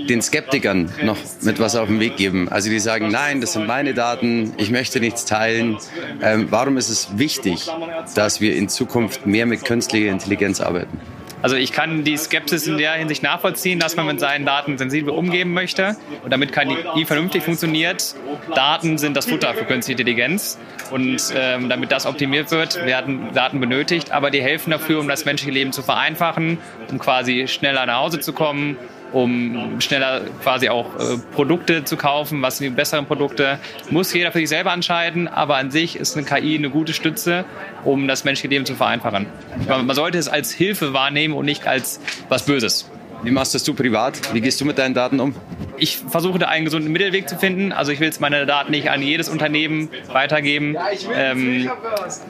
den 0.07 0.21
Skeptikern 0.21 0.91
noch 1.03 1.17
mit 1.41 1.59
was 1.59 1.75
auf 1.75 1.87
den 1.87 1.99
Weg 1.99 2.15
geben? 2.15 2.49
Also 2.49 2.69
die 2.69 2.79
sagen, 2.79 3.09
nein, 3.09 3.41
das 3.41 3.53
sind 3.53 3.67
meine 3.67 3.93
Daten, 3.93 4.53
ich 4.57 4.71
möchte 4.71 4.99
nichts 4.99 5.25
teilen. 5.25 5.77
Ähm, 6.21 6.47
warum 6.49 6.77
ist 6.77 6.89
es 6.89 7.17
wichtig, 7.17 7.69
dass 8.15 8.41
wir 8.41 8.55
in 8.55 8.69
Zukunft 8.69 9.25
mehr 9.25 9.45
mit 9.45 9.65
künstlicher 9.65 10.11
Intelligenz 10.11 10.61
arbeiten? 10.61 10.99
Also 11.43 11.57
ich 11.57 11.73
kann 11.73 12.05
die 12.05 12.15
Skepsis 12.15 12.67
in 12.67 12.77
der 12.77 12.93
Hinsicht 12.93 13.21
nachvollziehen, 13.21 13.77
dass 13.77 13.97
man 13.97 14.07
mit 14.07 14.19
seinen 14.19 14.45
Daten 14.45 14.77
sensibel 14.77 15.13
umgehen 15.13 15.53
möchte. 15.53 15.97
Und 16.23 16.31
damit 16.31 16.53
KI 16.53 17.05
vernünftig 17.05 17.43
funktioniert, 17.43 18.15
Daten 18.55 18.97
sind 18.97 19.17
das 19.17 19.25
Futter 19.25 19.53
für 19.53 19.65
künstliche 19.65 19.99
Intelligenz. 19.99 20.57
Und 20.89 21.21
ähm, 21.35 21.67
damit 21.67 21.91
das 21.91 22.05
optimiert 22.05 22.49
wird, 22.51 22.77
werden 22.85 23.33
Daten 23.33 23.59
benötigt. 23.59 24.11
Aber 24.11 24.31
die 24.31 24.41
helfen 24.41 24.71
dafür, 24.71 25.01
um 25.01 25.09
das 25.09 25.25
menschliche 25.25 25.51
Leben 25.51 25.73
zu 25.73 25.83
vereinfachen, 25.83 26.59
um 26.89 26.97
quasi 26.97 27.49
schneller 27.49 27.85
nach 27.85 27.97
Hause 27.97 28.21
zu 28.21 28.31
kommen, 28.31 28.77
um 29.13 29.79
schneller 29.79 30.21
quasi 30.41 30.69
auch 30.69 30.87
äh, 30.99 31.17
Produkte 31.33 31.83
zu 31.83 31.95
kaufen, 31.95 32.41
was 32.41 32.57
sind 32.57 32.69
die 32.69 32.75
besseren 32.75 33.05
Produkte, 33.05 33.59
muss 33.89 34.13
jeder 34.13 34.31
für 34.31 34.39
sich 34.39 34.49
selber 34.49 34.73
entscheiden, 34.73 35.27
aber 35.27 35.57
an 35.57 35.71
sich 35.71 35.95
ist 35.95 36.17
eine 36.17 36.25
KI 36.25 36.57
eine 36.57 36.69
gute 36.69 36.93
Stütze, 36.93 37.45
um 37.85 38.07
das 38.07 38.23
menschliche 38.23 38.49
Leben 38.49 38.65
zu 38.65 38.75
vereinfachen. 38.75 39.27
Man 39.67 39.95
sollte 39.95 40.17
es 40.17 40.27
als 40.27 40.51
Hilfe 40.51 40.93
wahrnehmen 40.93 41.33
und 41.33 41.45
nicht 41.45 41.67
als 41.67 41.99
was 42.29 42.45
Böses. 42.45 42.89
Wie 43.23 43.31
machst 43.31 43.55
das 43.55 43.63
du 43.63 43.73
privat? 43.73 44.33
Wie 44.33 44.41
gehst 44.41 44.59
du 44.59 44.65
mit 44.65 44.77
deinen 44.77 44.93
Daten 44.93 45.19
um? 45.19 45.33
Ich 45.77 45.97
versuche 45.97 46.39
da 46.39 46.47
einen 46.47 46.65
gesunden 46.65 46.91
Mittelweg 46.91 47.29
zu 47.29 47.37
finden. 47.37 47.71
Also 47.71 47.91
ich 47.91 47.99
will 47.99 48.07
jetzt 48.07 48.21
meine 48.21 48.45
Daten 48.45 48.71
nicht 48.71 48.89
an 48.89 49.01
jedes 49.01 49.29
Unternehmen 49.29 49.89
weitergeben. 50.11 50.75
Ähm, 51.13 51.69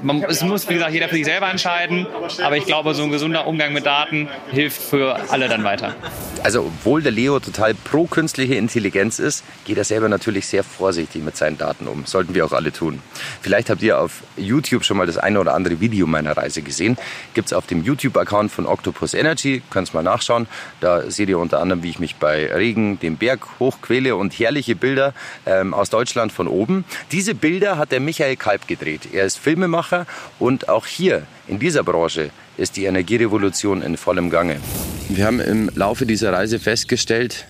man, 0.01 0.23
es 0.23 0.41
muss, 0.43 0.67
wie 0.69 0.73
gesagt, 0.73 0.93
jeder 0.93 1.09
für 1.09 1.15
sich 1.15 1.25
selber 1.25 1.49
entscheiden. 1.49 2.07
Aber 2.43 2.57
ich 2.57 2.65
glaube, 2.65 2.93
so 2.93 3.03
ein 3.03 3.11
gesunder 3.11 3.47
Umgang 3.47 3.73
mit 3.73 3.85
Daten 3.85 4.27
hilft 4.51 4.81
für 4.81 5.31
alle 5.31 5.47
dann 5.47 5.63
weiter. 5.63 5.95
Also 6.43 6.61
obwohl 6.61 7.01
der 7.01 7.11
Leo 7.11 7.39
total 7.39 7.73
pro 7.73 8.05
künstliche 8.05 8.55
Intelligenz 8.55 9.19
ist, 9.19 9.43
geht 9.65 9.77
er 9.77 9.85
selber 9.85 10.09
natürlich 10.09 10.47
sehr 10.47 10.63
vorsichtig 10.63 11.23
mit 11.23 11.37
seinen 11.37 11.57
Daten 11.57 11.87
um. 11.87 12.05
Sollten 12.05 12.35
wir 12.35 12.45
auch 12.45 12.51
alle 12.51 12.73
tun. 12.73 12.99
Vielleicht 13.41 13.69
habt 13.69 13.81
ihr 13.81 13.99
auf 13.99 14.23
YouTube 14.35 14.83
schon 14.83 14.97
mal 14.97 15.07
das 15.07 15.17
eine 15.17 15.39
oder 15.39 15.53
andere 15.53 15.79
Video 15.79 16.07
meiner 16.07 16.35
Reise 16.35 16.61
gesehen. 16.61 16.97
Gibt 17.33 17.47
es 17.47 17.53
auf 17.53 17.67
dem 17.67 17.83
YouTube-Account 17.83 18.51
von 18.51 18.65
Octopus 18.65 19.13
Energy. 19.13 19.61
Könnt 19.69 19.93
mal 19.93 20.03
nachschauen. 20.03 20.47
Da 20.81 21.09
seht 21.09 21.29
ihr 21.29 21.39
unter 21.39 21.59
anderem, 21.59 21.83
wie 21.83 21.89
ich 21.89 21.99
mich 21.99 22.15
bei 22.15 22.53
Regen 22.53 22.99
den 22.99 23.17
Berg 23.17 23.32
hochquäle 23.59 24.15
und 24.15 24.33
herrliche 24.33 24.75
Bilder 24.75 25.13
ähm, 25.45 25.73
aus 25.73 25.89
Deutschland 25.89 26.31
von 26.31 26.47
oben. 26.47 26.85
Diese 27.11 27.35
Bilder 27.35 27.77
hat 27.77 27.91
der 27.91 27.99
Michael 27.99 28.35
Kalb 28.35 28.67
gedreht. 28.67 29.09
Er 29.11 29.25
ist 29.25 29.37
Filmemacher 29.37 30.05
und 30.39 30.69
auch 30.69 30.85
hier 30.85 31.23
in 31.47 31.59
dieser 31.59 31.83
Branche 31.83 32.31
ist 32.57 32.77
die 32.77 32.85
Energierevolution 32.85 33.81
in 33.81 33.97
vollem 33.97 34.29
Gange. 34.29 34.59
Wir 35.09 35.25
haben 35.25 35.39
im 35.39 35.69
Laufe 35.75 36.05
dieser 36.05 36.33
Reise 36.33 36.59
festgestellt, 36.59 37.47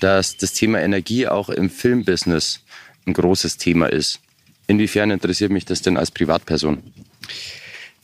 dass 0.00 0.36
das 0.36 0.52
Thema 0.52 0.80
Energie 0.80 1.26
auch 1.26 1.48
im 1.48 1.70
Filmbusiness 1.70 2.60
ein 3.06 3.12
großes 3.12 3.56
Thema 3.56 3.86
ist. 3.86 4.20
Inwiefern 4.66 5.10
interessiert 5.10 5.50
mich 5.50 5.64
das 5.64 5.82
denn 5.82 5.96
als 5.96 6.10
Privatperson? 6.10 6.82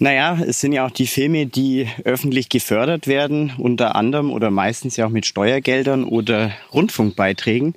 Naja, 0.02 0.38
es 0.46 0.60
sind 0.60 0.72
ja 0.72 0.86
auch 0.86 0.90
die 0.90 1.06
Filme, 1.06 1.44
die 1.44 1.86
öffentlich 2.04 2.48
gefördert 2.48 3.06
werden, 3.06 3.52
unter 3.58 3.96
anderem 3.96 4.30
oder 4.32 4.50
meistens 4.50 4.96
ja 4.96 5.04
auch 5.04 5.10
mit 5.10 5.26
Steuergeldern 5.26 6.04
oder 6.04 6.52
Rundfunkbeiträgen. 6.72 7.74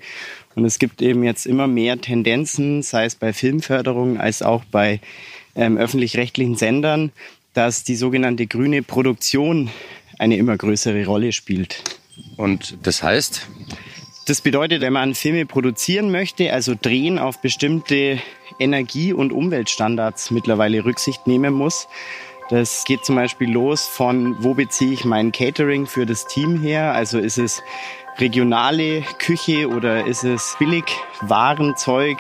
Und 0.56 0.64
es 0.64 0.80
gibt 0.80 1.02
eben 1.02 1.26
jetzt 1.26 1.46
immer 1.46 1.68
mehr 1.68 2.00
Tendenzen, 2.00 2.82
sei 2.82 3.04
es 3.04 3.16
bei 3.16 3.34
Filmförderung 3.34 4.22
als 4.22 4.42
auch 4.42 4.64
bei 4.64 5.02
ähm, 5.56 5.76
öffentlich-rechtlichen 5.76 6.56
Sendern, 6.56 7.12
dass 7.54 7.84
die 7.84 7.98
sogenannte 7.98 8.48
grüne 8.48 8.84
Produktion 8.84 9.70
eine 10.18 10.38
immer 10.38 10.56
größere 10.56 11.06
Rolle 11.06 11.34
spielt. 11.34 11.84
Und 12.38 12.78
das 12.84 13.04
heißt? 13.04 13.50
Das 14.26 14.40
bedeutet, 14.40 14.82
wenn 14.82 14.94
man 14.94 15.16
Filme 15.16 15.46
produzieren 15.46 16.10
möchte, 16.10 16.54
also 16.54 16.76
drehen 16.82 17.20
auf 17.20 17.42
bestimmte 17.42 18.20
Energie- 18.58 19.12
und 19.12 19.34
Umweltstandards 19.34 20.32
mittlerweile 20.32 20.86
Rücksicht 20.86 21.28
nehmen 21.28 21.54
muss. 21.54 21.90
Das 22.50 22.86
geht 22.86 23.04
zum 23.04 23.16
Beispiel 23.16 23.52
los 23.52 23.86
von, 23.86 24.42
wo 24.42 24.54
beziehe 24.54 24.94
ich 24.94 25.04
mein 25.04 25.34
Catering 25.34 25.88
für 25.88 26.06
das 26.06 26.26
Team 26.26 26.62
her? 26.62 26.94
Also 26.94 27.20
ist 27.20 27.38
es 27.38 27.62
regionale 28.18 29.02
Küche 29.20 29.68
oder 29.68 30.06
ist 30.06 30.24
es 30.24 30.56
billig 30.60 30.86
Warenzeug? 31.22 32.18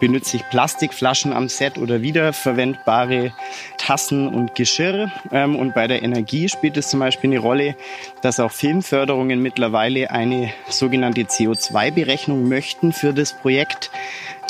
Benütze 0.00 0.36
ich 0.36 0.48
Plastikflaschen 0.50 1.32
am 1.32 1.48
Set 1.48 1.78
oder 1.78 2.02
wiederverwendbare 2.02 3.32
Tassen 3.76 4.28
und 4.28 4.54
Geschirr? 4.54 5.10
Ähm, 5.32 5.56
und 5.56 5.74
bei 5.74 5.86
der 5.86 6.02
Energie 6.02 6.48
spielt 6.48 6.76
es 6.76 6.88
zum 6.88 7.00
Beispiel 7.00 7.30
eine 7.30 7.40
Rolle, 7.40 7.76
dass 8.22 8.40
auch 8.40 8.52
Filmförderungen 8.52 9.40
mittlerweile 9.40 10.10
eine 10.10 10.52
sogenannte 10.68 11.22
CO2-Berechnung 11.22 12.48
möchten 12.48 12.92
für 12.92 13.12
das 13.12 13.32
Projekt, 13.32 13.90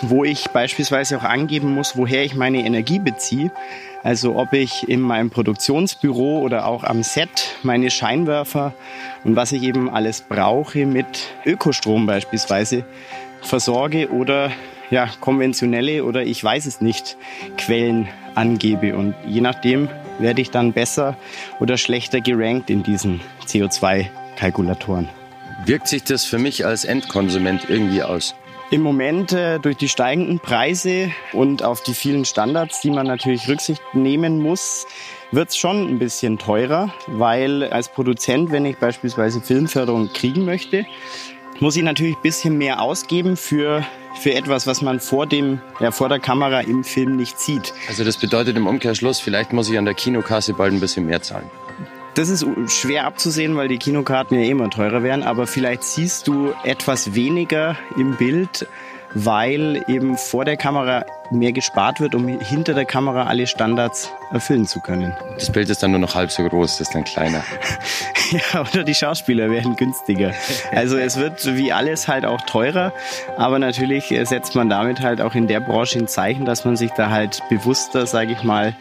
wo 0.03 0.25
ich 0.25 0.49
beispielsweise 0.51 1.19
auch 1.19 1.25
angeben 1.25 1.75
muss, 1.75 1.97
woher 1.97 2.25
ich 2.25 2.35
meine 2.35 2.65
Energie 2.65 2.99
beziehe. 2.99 3.51
Also 4.03 4.37
ob 4.37 4.53
ich 4.53 4.89
in 4.89 5.01
meinem 5.01 5.31
Produktionsbüro 5.31 6.41
oder 6.41 6.67
auch 6.67 6.85
am 6.85 7.03
Set 7.03 7.57
meine 7.63 7.91
Scheinwerfer 7.91 8.73
und 9.25 9.35
was 9.35 9.53
ich 9.53 9.63
eben 9.65 9.91
alles 9.91 10.21
brauche 10.21 10.87
mit 10.87 11.07
Ökostrom 11.45 12.07
beispielsweise 12.07 12.85
versorge 13.43 14.09
oder 14.11 14.53
ja, 14.91 15.09
konventionelle 15.21 16.05
oder 16.05 16.23
ich 16.23 16.43
weiß 16.43 16.67
es 16.67 16.81
nicht 16.81 17.17
Quellen 17.57 18.09
angebe. 18.35 18.97
Und 18.97 19.15
je 19.27 19.41
nachdem 19.41 19.89
werde 20.19 20.41
ich 20.41 20.51
dann 20.51 20.73
besser 20.73 21.17
oder 21.61 21.77
schlechter 21.77 22.21
gerankt 22.21 22.71
in 22.71 22.83
diesen 22.83 23.21
CO2-Kalkulatoren. 23.47 25.09
Wirkt 25.67 25.89
sich 25.89 26.05
das 26.05 26.25
für 26.25 26.39
mich 26.39 26.65
als 26.65 26.85
Endkonsument 26.85 27.69
irgendwie 27.69 28.03
aus? 28.03 28.35
Im 28.71 28.83
Moment 28.83 29.33
äh, 29.33 29.59
durch 29.59 29.79
die 29.79 29.89
steigenden 29.89 30.41
Preise 30.41 31.11
und 31.33 31.63
auf 31.63 31.83
die 31.83 31.95
vielen 31.95 32.27
Standards, 32.27 32.83
die 32.83 32.91
man 32.91 33.07
natürlich 33.07 33.49
Rücksicht 33.49 33.81
nehmen 33.95 34.41
muss, 34.43 34.87
wird 35.33 35.49
es 35.49 35.57
schon 35.57 35.89
ein 35.89 35.99
bisschen 35.99 36.37
teurer, 36.37 36.93
weil 37.07 37.65
als 37.65 37.89
Produzent, 37.89 38.51
wenn 38.51 38.67
ich 38.67 38.77
beispielsweise 38.77 39.41
Filmförderung 39.41 40.13
kriegen 40.13 40.45
möchte, 40.45 40.85
muss 41.61 41.77
ich 41.77 41.83
natürlich 41.83 42.17
ein 42.17 42.23
bisschen 42.23 42.59
mehr 42.59 42.83
ausgeben 42.83 43.39
für, 43.39 43.87
für 44.21 44.35
etwas, 44.35 44.67
was 44.67 44.83
man 44.83 45.01
vor, 45.01 45.27
dem, 45.27 45.63
ja, 45.81 45.91
vor 45.91 46.11
der 46.11 46.21
Kamera 46.21 46.61
im 46.61 46.85
Film 46.85 47.17
nicht 47.17 47.41
sieht. 47.41 47.73
Also 47.89 48.05
das 48.05 48.19
bedeutet 48.19 48.55
im 48.59 48.67
Umkehrschluss, 48.67 49.19
vielleicht 49.19 49.55
muss 49.55 49.71
ich 49.71 49.79
an 49.79 49.87
der 49.87 49.95
Kinokasse 49.95 50.53
bald 50.53 50.75
ein 50.75 50.81
bisschen 50.81 51.07
mehr 51.07 51.23
zahlen. 51.23 51.51
Das 52.19 52.31
ist 52.31 52.45
schwer 52.67 53.05
abzusehen, 53.05 53.57
weil 53.57 53.69
die 53.69 53.79
Kinokarten 53.79 54.37
ja 54.37 54.45
eh 54.45 54.51
immer 54.51 54.69
teurer 54.71 55.05
werden, 55.05 55.23
aber 55.23 55.47
vielleicht 55.47 55.85
siehst 55.85 56.27
du 56.27 56.53
etwas 56.65 57.15
weniger 57.15 57.77
im 57.97 58.17
Bild, 58.17 58.67
weil 59.15 59.85
eben 59.87 60.19
vor 60.19 60.45
der 60.45 60.57
Kamera 60.57 61.07
mehr 61.31 61.53
gespart 61.53 62.01
wird, 62.01 62.17
um 62.17 62.27
hinter 62.27 62.75
der 62.75 62.87
Kamera 62.87 63.29
alle 63.29 63.47
Standards 63.47 64.11
erfüllen 64.33 64.67
zu 64.67 64.81
können. 64.81 65.15
Das 65.37 65.53
Bild 65.53 65.71
ist 65.71 65.81
dann 65.81 65.93
nur 65.93 66.01
noch 66.01 66.17
halb 66.17 66.33
so 66.33 66.43
groß, 66.43 66.79
das 66.79 66.89
ist 66.89 66.95
dann 66.97 67.05
kleiner. 67.05 67.45
ja, 68.33 68.63
oder 68.63 68.83
die 68.83 68.97
Schauspieler 68.97 69.49
werden 69.53 69.77
günstiger. 69.77 70.35
Also 70.73 70.97
es 70.97 71.19
wird 71.19 71.47
wie 71.55 71.73
alles 71.73 72.09
halt 72.09 72.25
auch 72.25 72.41
teurer, 72.41 72.93
aber 73.37 73.61
natürlich 73.61 74.13
setzt 74.25 74.57
man 74.57 74.69
damit 74.69 75.03
halt 75.03 75.21
auch 75.21 75.37
in 75.37 75.47
der 75.47 75.61
Branche 75.61 76.01
ein 76.01 76.09
Zeichen, 76.09 76.47
dass 76.47 76.65
man 76.65 76.77
sich 76.77 76.91
da 76.91 77.11
halt 77.11 77.45
bewusster, 77.49 78.09
sage 78.09 78.33
ich 78.33 78.43
mal, 78.43 78.75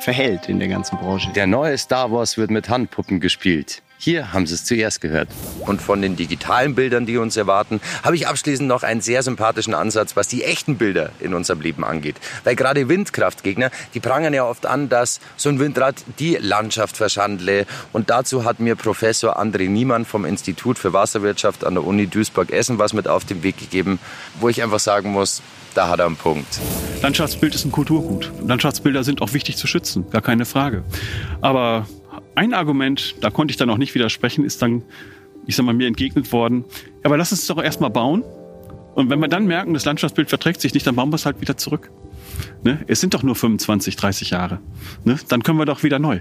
verhält 0.00 0.48
in 0.48 0.58
der 0.58 0.68
ganzen 0.68 0.98
Branche. 0.98 1.30
Der 1.34 1.46
neue 1.46 1.76
Star 1.78 2.10
Wars 2.10 2.36
wird 2.36 2.50
mit 2.50 2.68
Handpuppen 2.68 3.20
gespielt. 3.20 3.82
Hier 4.02 4.32
haben 4.32 4.46
Sie 4.46 4.54
es 4.54 4.64
zuerst 4.64 5.02
gehört. 5.02 5.28
Und 5.66 5.82
von 5.82 6.00
den 6.00 6.16
digitalen 6.16 6.74
Bildern, 6.74 7.04
die 7.04 7.18
uns 7.18 7.36
erwarten, 7.36 7.82
habe 8.02 8.16
ich 8.16 8.26
abschließend 8.26 8.66
noch 8.66 8.82
einen 8.82 9.02
sehr 9.02 9.22
sympathischen 9.22 9.74
Ansatz, 9.74 10.16
was 10.16 10.26
die 10.26 10.42
echten 10.42 10.78
Bilder 10.78 11.10
in 11.20 11.34
unserem 11.34 11.60
Leben 11.60 11.84
angeht. 11.84 12.16
Weil 12.44 12.56
gerade 12.56 12.88
Windkraftgegner, 12.88 13.70
die 13.92 14.00
prangern 14.00 14.32
ja 14.32 14.46
oft 14.46 14.64
an, 14.64 14.88
dass 14.88 15.20
so 15.36 15.50
ein 15.50 15.58
Windrad 15.58 15.96
die 16.18 16.36
Landschaft 16.36 16.96
verschandle. 16.96 17.66
Und 17.92 18.08
dazu 18.08 18.44
hat 18.44 18.58
mir 18.58 18.74
Professor 18.74 19.38
André 19.38 19.68
Niemann 19.68 20.06
vom 20.06 20.24
Institut 20.24 20.78
für 20.78 20.94
Wasserwirtschaft 20.94 21.62
an 21.66 21.74
der 21.74 21.84
Uni 21.84 22.06
Duisburg-Essen 22.06 22.78
was 22.78 22.94
mit 22.94 23.06
auf 23.06 23.26
den 23.26 23.42
Weg 23.42 23.58
gegeben, 23.58 23.98
wo 24.40 24.48
ich 24.48 24.62
einfach 24.62 24.80
sagen 24.80 25.12
muss, 25.12 25.42
da 25.74 25.88
hat 25.88 26.00
er 26.00 26.06
einen 26.06 26.16
Punkt. 26.16 26.60
Landschaftsbild 27.02 27.54
ist 27.54 27.64
ein 27.64 27.72
Kulturgut. 27.72 28.30
Landschaftsbilder 28.46 29.04
sind 29.04 29.22
auch 29.22 29.32
wichtig 29.32 29.56
zu 29.56 29.66
schützen, 29.66 30.04
gar 30.10 30.22
keine 30.22 30.44
Frage. 30.44 30.84
Aber 31.40 31.86
ein 32.34 32.54
Argument, 32.54 33.16
da 33.20 33.30
konnte 33.30 33.52
ich 33.52 33.56
dann 33.56 33.70
auch 33.70 33.78
nicht 33.78 33.94
widersprechen, 33.94 34.44
ist 34.44 34.62
dann, 34.62 34.82
ich 35.46 35.56
sag 35.56 35.64
mal, 35.64 35.74
mir 35.74 35.86
entgegnet 35.86 36.32
worden, 36.32 36.64
aber 37.02 37.16
lass 37.16 37.32
uns 37.32 37.46
doch 37.46 37.62
erstmal 37.62 37.90
bauen. 37.90 38.24
Und 38.94 39.08
wenn 39.08 39.20
wir 39.20 39.28
dann 39.28 39.46
merken, 39.46 39.72
das 39.72 39.84
Landschaftsbild 39.84 40.28
verträgt 40.28 40.60
sich 40.60 40.74
nicht, 40.74 40.86
dann 40.86 40.96
bauen 40.96 41.10
wir 41.10 41.16
es 41.16 41.24
halt 41.24 41.40
wieder 41.40 41.56
zurück. 41.56 41.90
Ne? 42.62 42.80
Es 42.86 43.00
sind 43.00 43.14
doch 43.14 43.22
nur 43.22 43.36
25, 43.36 43.96
30 43.96 44.30
Jahre. 44.30 44.60
Ne? 45.04 45.18
Dann 45.28 45.42
können 45.42 45.58
wir 45.58 45.64
doch 45.64 45.82
wieder 45.82 45.98
neu. 45.98 46.20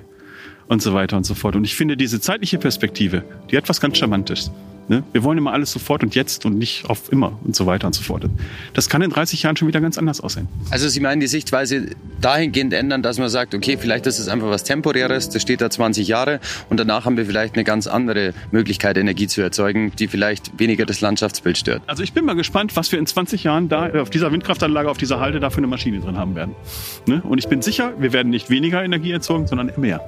Und 0.68 0.84
so 0.84 0.94
weiter 0.94 1.18
und 1.18 1.26
so 1.26 1.34
fort. 1.34 1.56
Und 1.56 1.64
ich 1.64 1.76
finde 1.76 1.98
diese 1.98 2.22
zeitliche 2.22 2.60
Perspektive, 2.60 3.24
die 3.50 3.58
hat 3.58 3.68
was 3.70 3.82
ganz 3.82 3.98
Charmantes. 3.98 4.52
Ne? 4.90 5.04
Wir 5.12 5.24
wollen 5.24 5.38
immer 5.38 5.54
alles 5.54 5.72
sofort 5.72 6.02
und 6.02 6.16
jetzt 6.16 6.46
und 6.46 6.58
nicht 6.58 6.90
auf 6.90 7.12
immer 7.12 7.38
und 7.44 7.56
so 7.56 7.68
weiter 7.68 7.86
und 7.86 7.94
so 7.94 8.02
fort. 8.02 8.26
Das 8.74 8.90
kann 8.90 9.04
in 9.04 9.12
30 9.12 9.44
Jahren 9.44 9.56
schon 9.56 9.68
wieder 9.68 9.82
ganz 9.82 10.00
anders 10.00 10.20
aussehen. 10.20 10.48
Also 10.72 10.90
Sie 10.90 11.00
meinen 11.00 11.20
die 11.20 11.28
Sichtweise 11.28 11.92
dahingehend 12.20 12.74
ändern, 12.74 13.04
dass 13.04 13.20
man 13.20 13.30
sagt, 13.30 13.54
okay, 13.54 13.78
vielleicht 13.80 14.08
ist 14.08 14.18
es 14.18 14.28
einfach 14.28 14.50
was 14.50 14.64
Temporäres, 14.64 15.30
das 15.30 15.44
steht 15.44 15.62
da 15.62 15.70
20 15.70 16.08
Jahre 16.08 16.40
und 16.70 16.80
danach 16.80 17.06
haben 17.06 17.18
wir 17.18 17.28
vielleicht 17.28 17.54
eine 17.54 17.64
ganz 17.64 17.86
andere 17.86 18.34
Möglichkeit, 18.52 18.98
Energie 18.98 19.28
zu 19.28 19.42
erzeugen, 19.42 19.92
die 19.98 20.08
vielleicht 20.08 20.60
weniger 20.60 20.88
das 20.88 21.02
Landschaftsbild 21.02 21.58
stört. 21.58 21.84
Also 21.86 22.02
ich 22.02 22.14
bin 22.14 22.26
mal 22.26 22.36
gespannt, 22.36 22.76
was 22.76 22.92
wir 22.92 22.98
in 22.98 23.06
20 23.06 23.44
Jahren 23.44 23.70
da 23.70 23.92
auf 24.02 24.10
dieser 24.10 24.32
Windkraftanlage, 24.32 24.90
auf 24.90 24.98
dieser 24.98 25.20
Halde 25.20 25.40
da 25.40 25.52
für 25.52 25.60
eine 25.60 25.68
Maschine 25.68 26.00
drin 26.00 26.18
haben 26.18 26.34
werden. 26.36 26.56
Ne? 27.06 27.22
Und 27.22 27.38
ich 27.38 27.48
bin 27.48 27.62
sicher, 27.62 27.94
wir 28.00 28.12
werden 28.12 28.30
nicht 28.30 28.50
weniger 28.50 28.84
Energie 28.84 29.12
erzeugen, 29.12 29.46
sondern 29.46 29.72
mehr. 29.78 30.02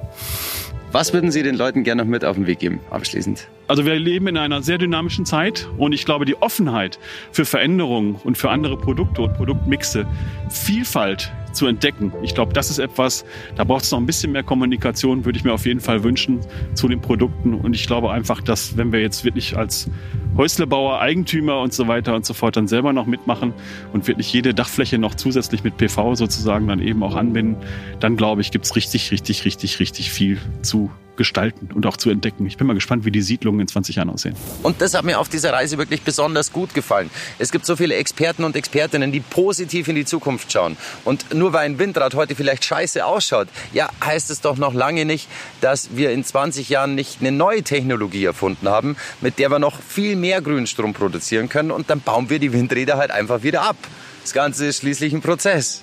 Was 0.92 1.14
würden 1.14 1.30
Sie 1.30 1.42
den 1.42 1.54
Leuten 1.54 1.84
gerne 1.84 2.02
noch 2.02 2.10
mit 2.10 2.22
auf 2.22 2.36
den 2.36 2.46
Weg 2.46 2.58
geben, 2.58 2.80
abschließend? 2.90 3.48
Also 3.72 3.86
wir 3.86 3.98
leben 3.98 4.26
in 4.26 4.36
einer 4.36 4.62
sehr 4.62 4.76
dynamischen 4.76 5.24
Zeit 5.24 5.66
und 5.78 5.94
ich 5.94 6.04
glaube, 6.04 6.26
die 6.26 6.36
Offenheit 6.42 6.98
für 7.30 7.46
Veränderungen 7.46 8.16
und 8.16 8.36
für 8.36 8.50
andere 8.50 8.76
Produkte 8.76 9.22
und 9.22 9.32
Produktmixe, 9.32 10.06
Vielfalt 10.50 11.32
zu 11.54 11.66
entdecken. 11.66 12.12
Ich 12.22 12.34
glaube, 12.34 12.52
das 12.52 12.68
ist 12.68 12.78
etwas, 12.78 13.24
da 13.56 13.64
braucht 13.64 13.84
es 13.84 13.90
noch 13.90 13.98
ein 13.98 14.04
bisschen 14.04 14.32
mehr 14.32 14.42
Kommunikation, 14.42 15.24
würde 15.24 15.38
ich 15.38 15.44
mir 15.44 15.54
auf 15.54 15.64
jeden 15.64 15.80
Fall 15.80 16.04
wünschen 16.04 16.40
zu 16.74 16.86
den 16.86 17.00
Produkten. 17.00 17.54
Und 17.54 17.74
ich 17.74 17.86
glaube 17.86 18.10
einfach, 18.10 18.42
dass 18.42 18.76
wenn 18.76 18.92
wir 18.92 19.00
jetzt 19.00 19.24
wirklich 19.24 19.56
als 19.56 19.88
Häuslebauer, 20.36 21.00
Eigentümer 21.00 21.58
und 21.62 21.72
so 21.72 21.88
weiter 21.88 22.14
und 22.14 22.26
so 22.26 22.34
fort 22.34 22.58
dann 22.58 22.68
selber 22.68 22.92
noch 22.92 23.06
mitmachen 23.06 23.54
und 23.94 24.06
wirklich 24.06 24.30
jede 24.34 24.52
Dachfläche 24.52 24.98
noch 24.98 25.14
zusätzlich 25.14 25.64
mit 25.64 25.78
PV 25.78 26.14
sozusagen 26.14 26.68
dann 26.68 26.80
eben 26.80 27.02
auch 27.02 27.14
anbinden, 27.14 27.56
dann 28.00 28.18
glaube 28.18 28.42
ich, 28.42 28.50
gibt 28.50 28.66
es 28.66 28.76
richtig, 28.76 29.10
richtig, 29.12 29.46
richtig, 29.46 29.80
richtig 29.80 30.10
viel 30.10 30.36
zu 30.60 30.90
gestalten 31.16 31.70
und 31.74 31.86
auch 31.86 31.96
zu 31.96 32.10
entdecken. 32.10 32.46
Ich 32.46 32.56
bin 32.56 32.66
mal 32.66 32.74
gespannt, 32.74 33.04
wie 33.04 33.10
die 33.10 33.22
Siedlungen 33.22 33.60
in 33.60 33.68
20 33.68 33.96
Jahren 33.96 34.10
aussehen. 34.10 34.34
Und 34.62 34.80
das 34.80 34.94
hat 34.94 35.04
mir 35.04 35.18
auf 35.18 35.28
dieser 35.28 35.52
Reise 35.52 35.78
wirklich 35.78 36.02
besonders 36.02 36.52
gut 36.52 36.74
gefallen. 36.74 37.10
Es 37.38 37.52
gibt 37.52 37.66
so 37.66 37.76
viele 37.76 37.94
Experten 37.94 38.44
und 38.44 38.56
Expertinnen, 38.56 39.12
die 39.12 39.20
positiv 39.20 39.88
in 39.88 39.96
die 39.96 40.04
Zukunft 40.04 40.52
schauen. 40.52 40.76
Und 41.04 41.34
nur 41.34 41.52
weil 41.52 41.66
ein 41.66 41.78
Windrad 41.78 42.14
heute 42.14 42.34
vielleicht 42.34 42.64
scheiße 42.64 43.04
ausschaut, 43.04 43.48
ja, 43.72 43.88
heißt 44.04 44.30
es 44.30 44.40
doch 44.40 44.56
noch 44.56 44.74
lange 44.74 45.04
nicht, 45.04 45.28
dass 45.60 45.96
wir 45.96 46.10
in 46.10 46.24
20 46.24 46.68
Jahren 46.68 46.94
nicht 46.94 47.20
eine 47.20 47.32
neue 47.32 47.62
Technologie 47.62 48.24
erfunden 48.24 48.68
haben, 48.68 48.96
mit 49.20 49.38
der 49.38 49.50
wir 49.50 49.58
noch 49.58 49.80
viel 49.80 50.16
mehr 50.16 50.40
Grünstrom 50.40 50.94
produzieren 50.94 51.48
können 51.48 51.70
und 51.70 51.90
dann 51.90 52.00
bauen 52.00 52.30
wir 52.30 52.38
die 52.38 52.52
Windräder 52.52 52.96
halt 52.96 53.10
einfach 53.10 53.42
wieder 53.42 53.62
ab. 53.62 53.76
Das 54.22 54.32
Ganze 54.32 54.66
ist 54.66 54.78
schließlich 54.78 55.12
ein 55.12 55.20
Prozess. 55.20 55.82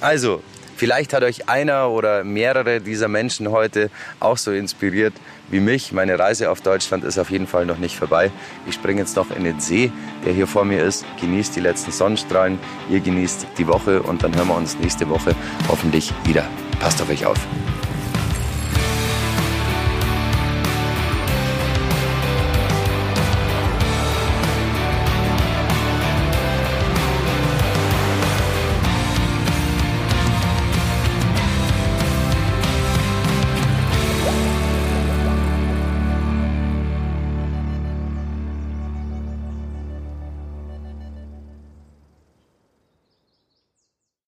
Also, 0.00 0.42
Vielleicht 0.82 1.12
hat 1.12 1.22
euch 1.22 1.48
einer 1.48 1.90
oder 1.90 2.24
mehrere 2.24 2.80
dieser 2.80 3.06
Menschen 3.06 3.52
heute 3.52 3.88
auch 4.18 4.36
so 4.36 4.50
inspiriert 4.50 5.12
wie 5.48 5.60
mich. 5.60 5.92
Meine 5.92 6.18
Reise 6.18 6.50
auf 6.50 6.60
Deutschland 6.60 7.04
ist 7.04 7.18
auf 7.18 7.30
jeden 7.30 7.46
Fall 7.46 7.66
noch 7.66 7.78
nicht 7.78 7.96
vorbei. 7.96 8.32
Ich 8.66 8.74
springe 8.74 9.00
jetzt 9.00 9.14
noch 9.14 9.30
in 9.30 9.44
den 9.44 9.60
See, 9.60 9.92
der 10.26 10.32
hier 10.32 10.48
vor 10.48 10.64
mir 10.64 10.82
ist. 10.82 11.04
Genießt 11.20 11.54
die 11.54 11.60
letzten 11.60 11.92
Sonnenstrahlen. 11.92 12.58
Ihr 12.90 12.98
genießt 12.98 13.46
die 13.58 13.68
Woche 13.68 14.02
und 14.02 14.24
dann 14.24 14.34
hören 14.34 14.48
wir 14.48 14.56
uns 14.56 14.76
nächste 14.76 15.08
Woche 15.08 15.36
hoffentlich 15.68 16.12
wieder. 16.24 16.48
Passt 16.80 17.00
auf 17.00 17.08
euch 17.08 17.26
auf. 17.26 17.38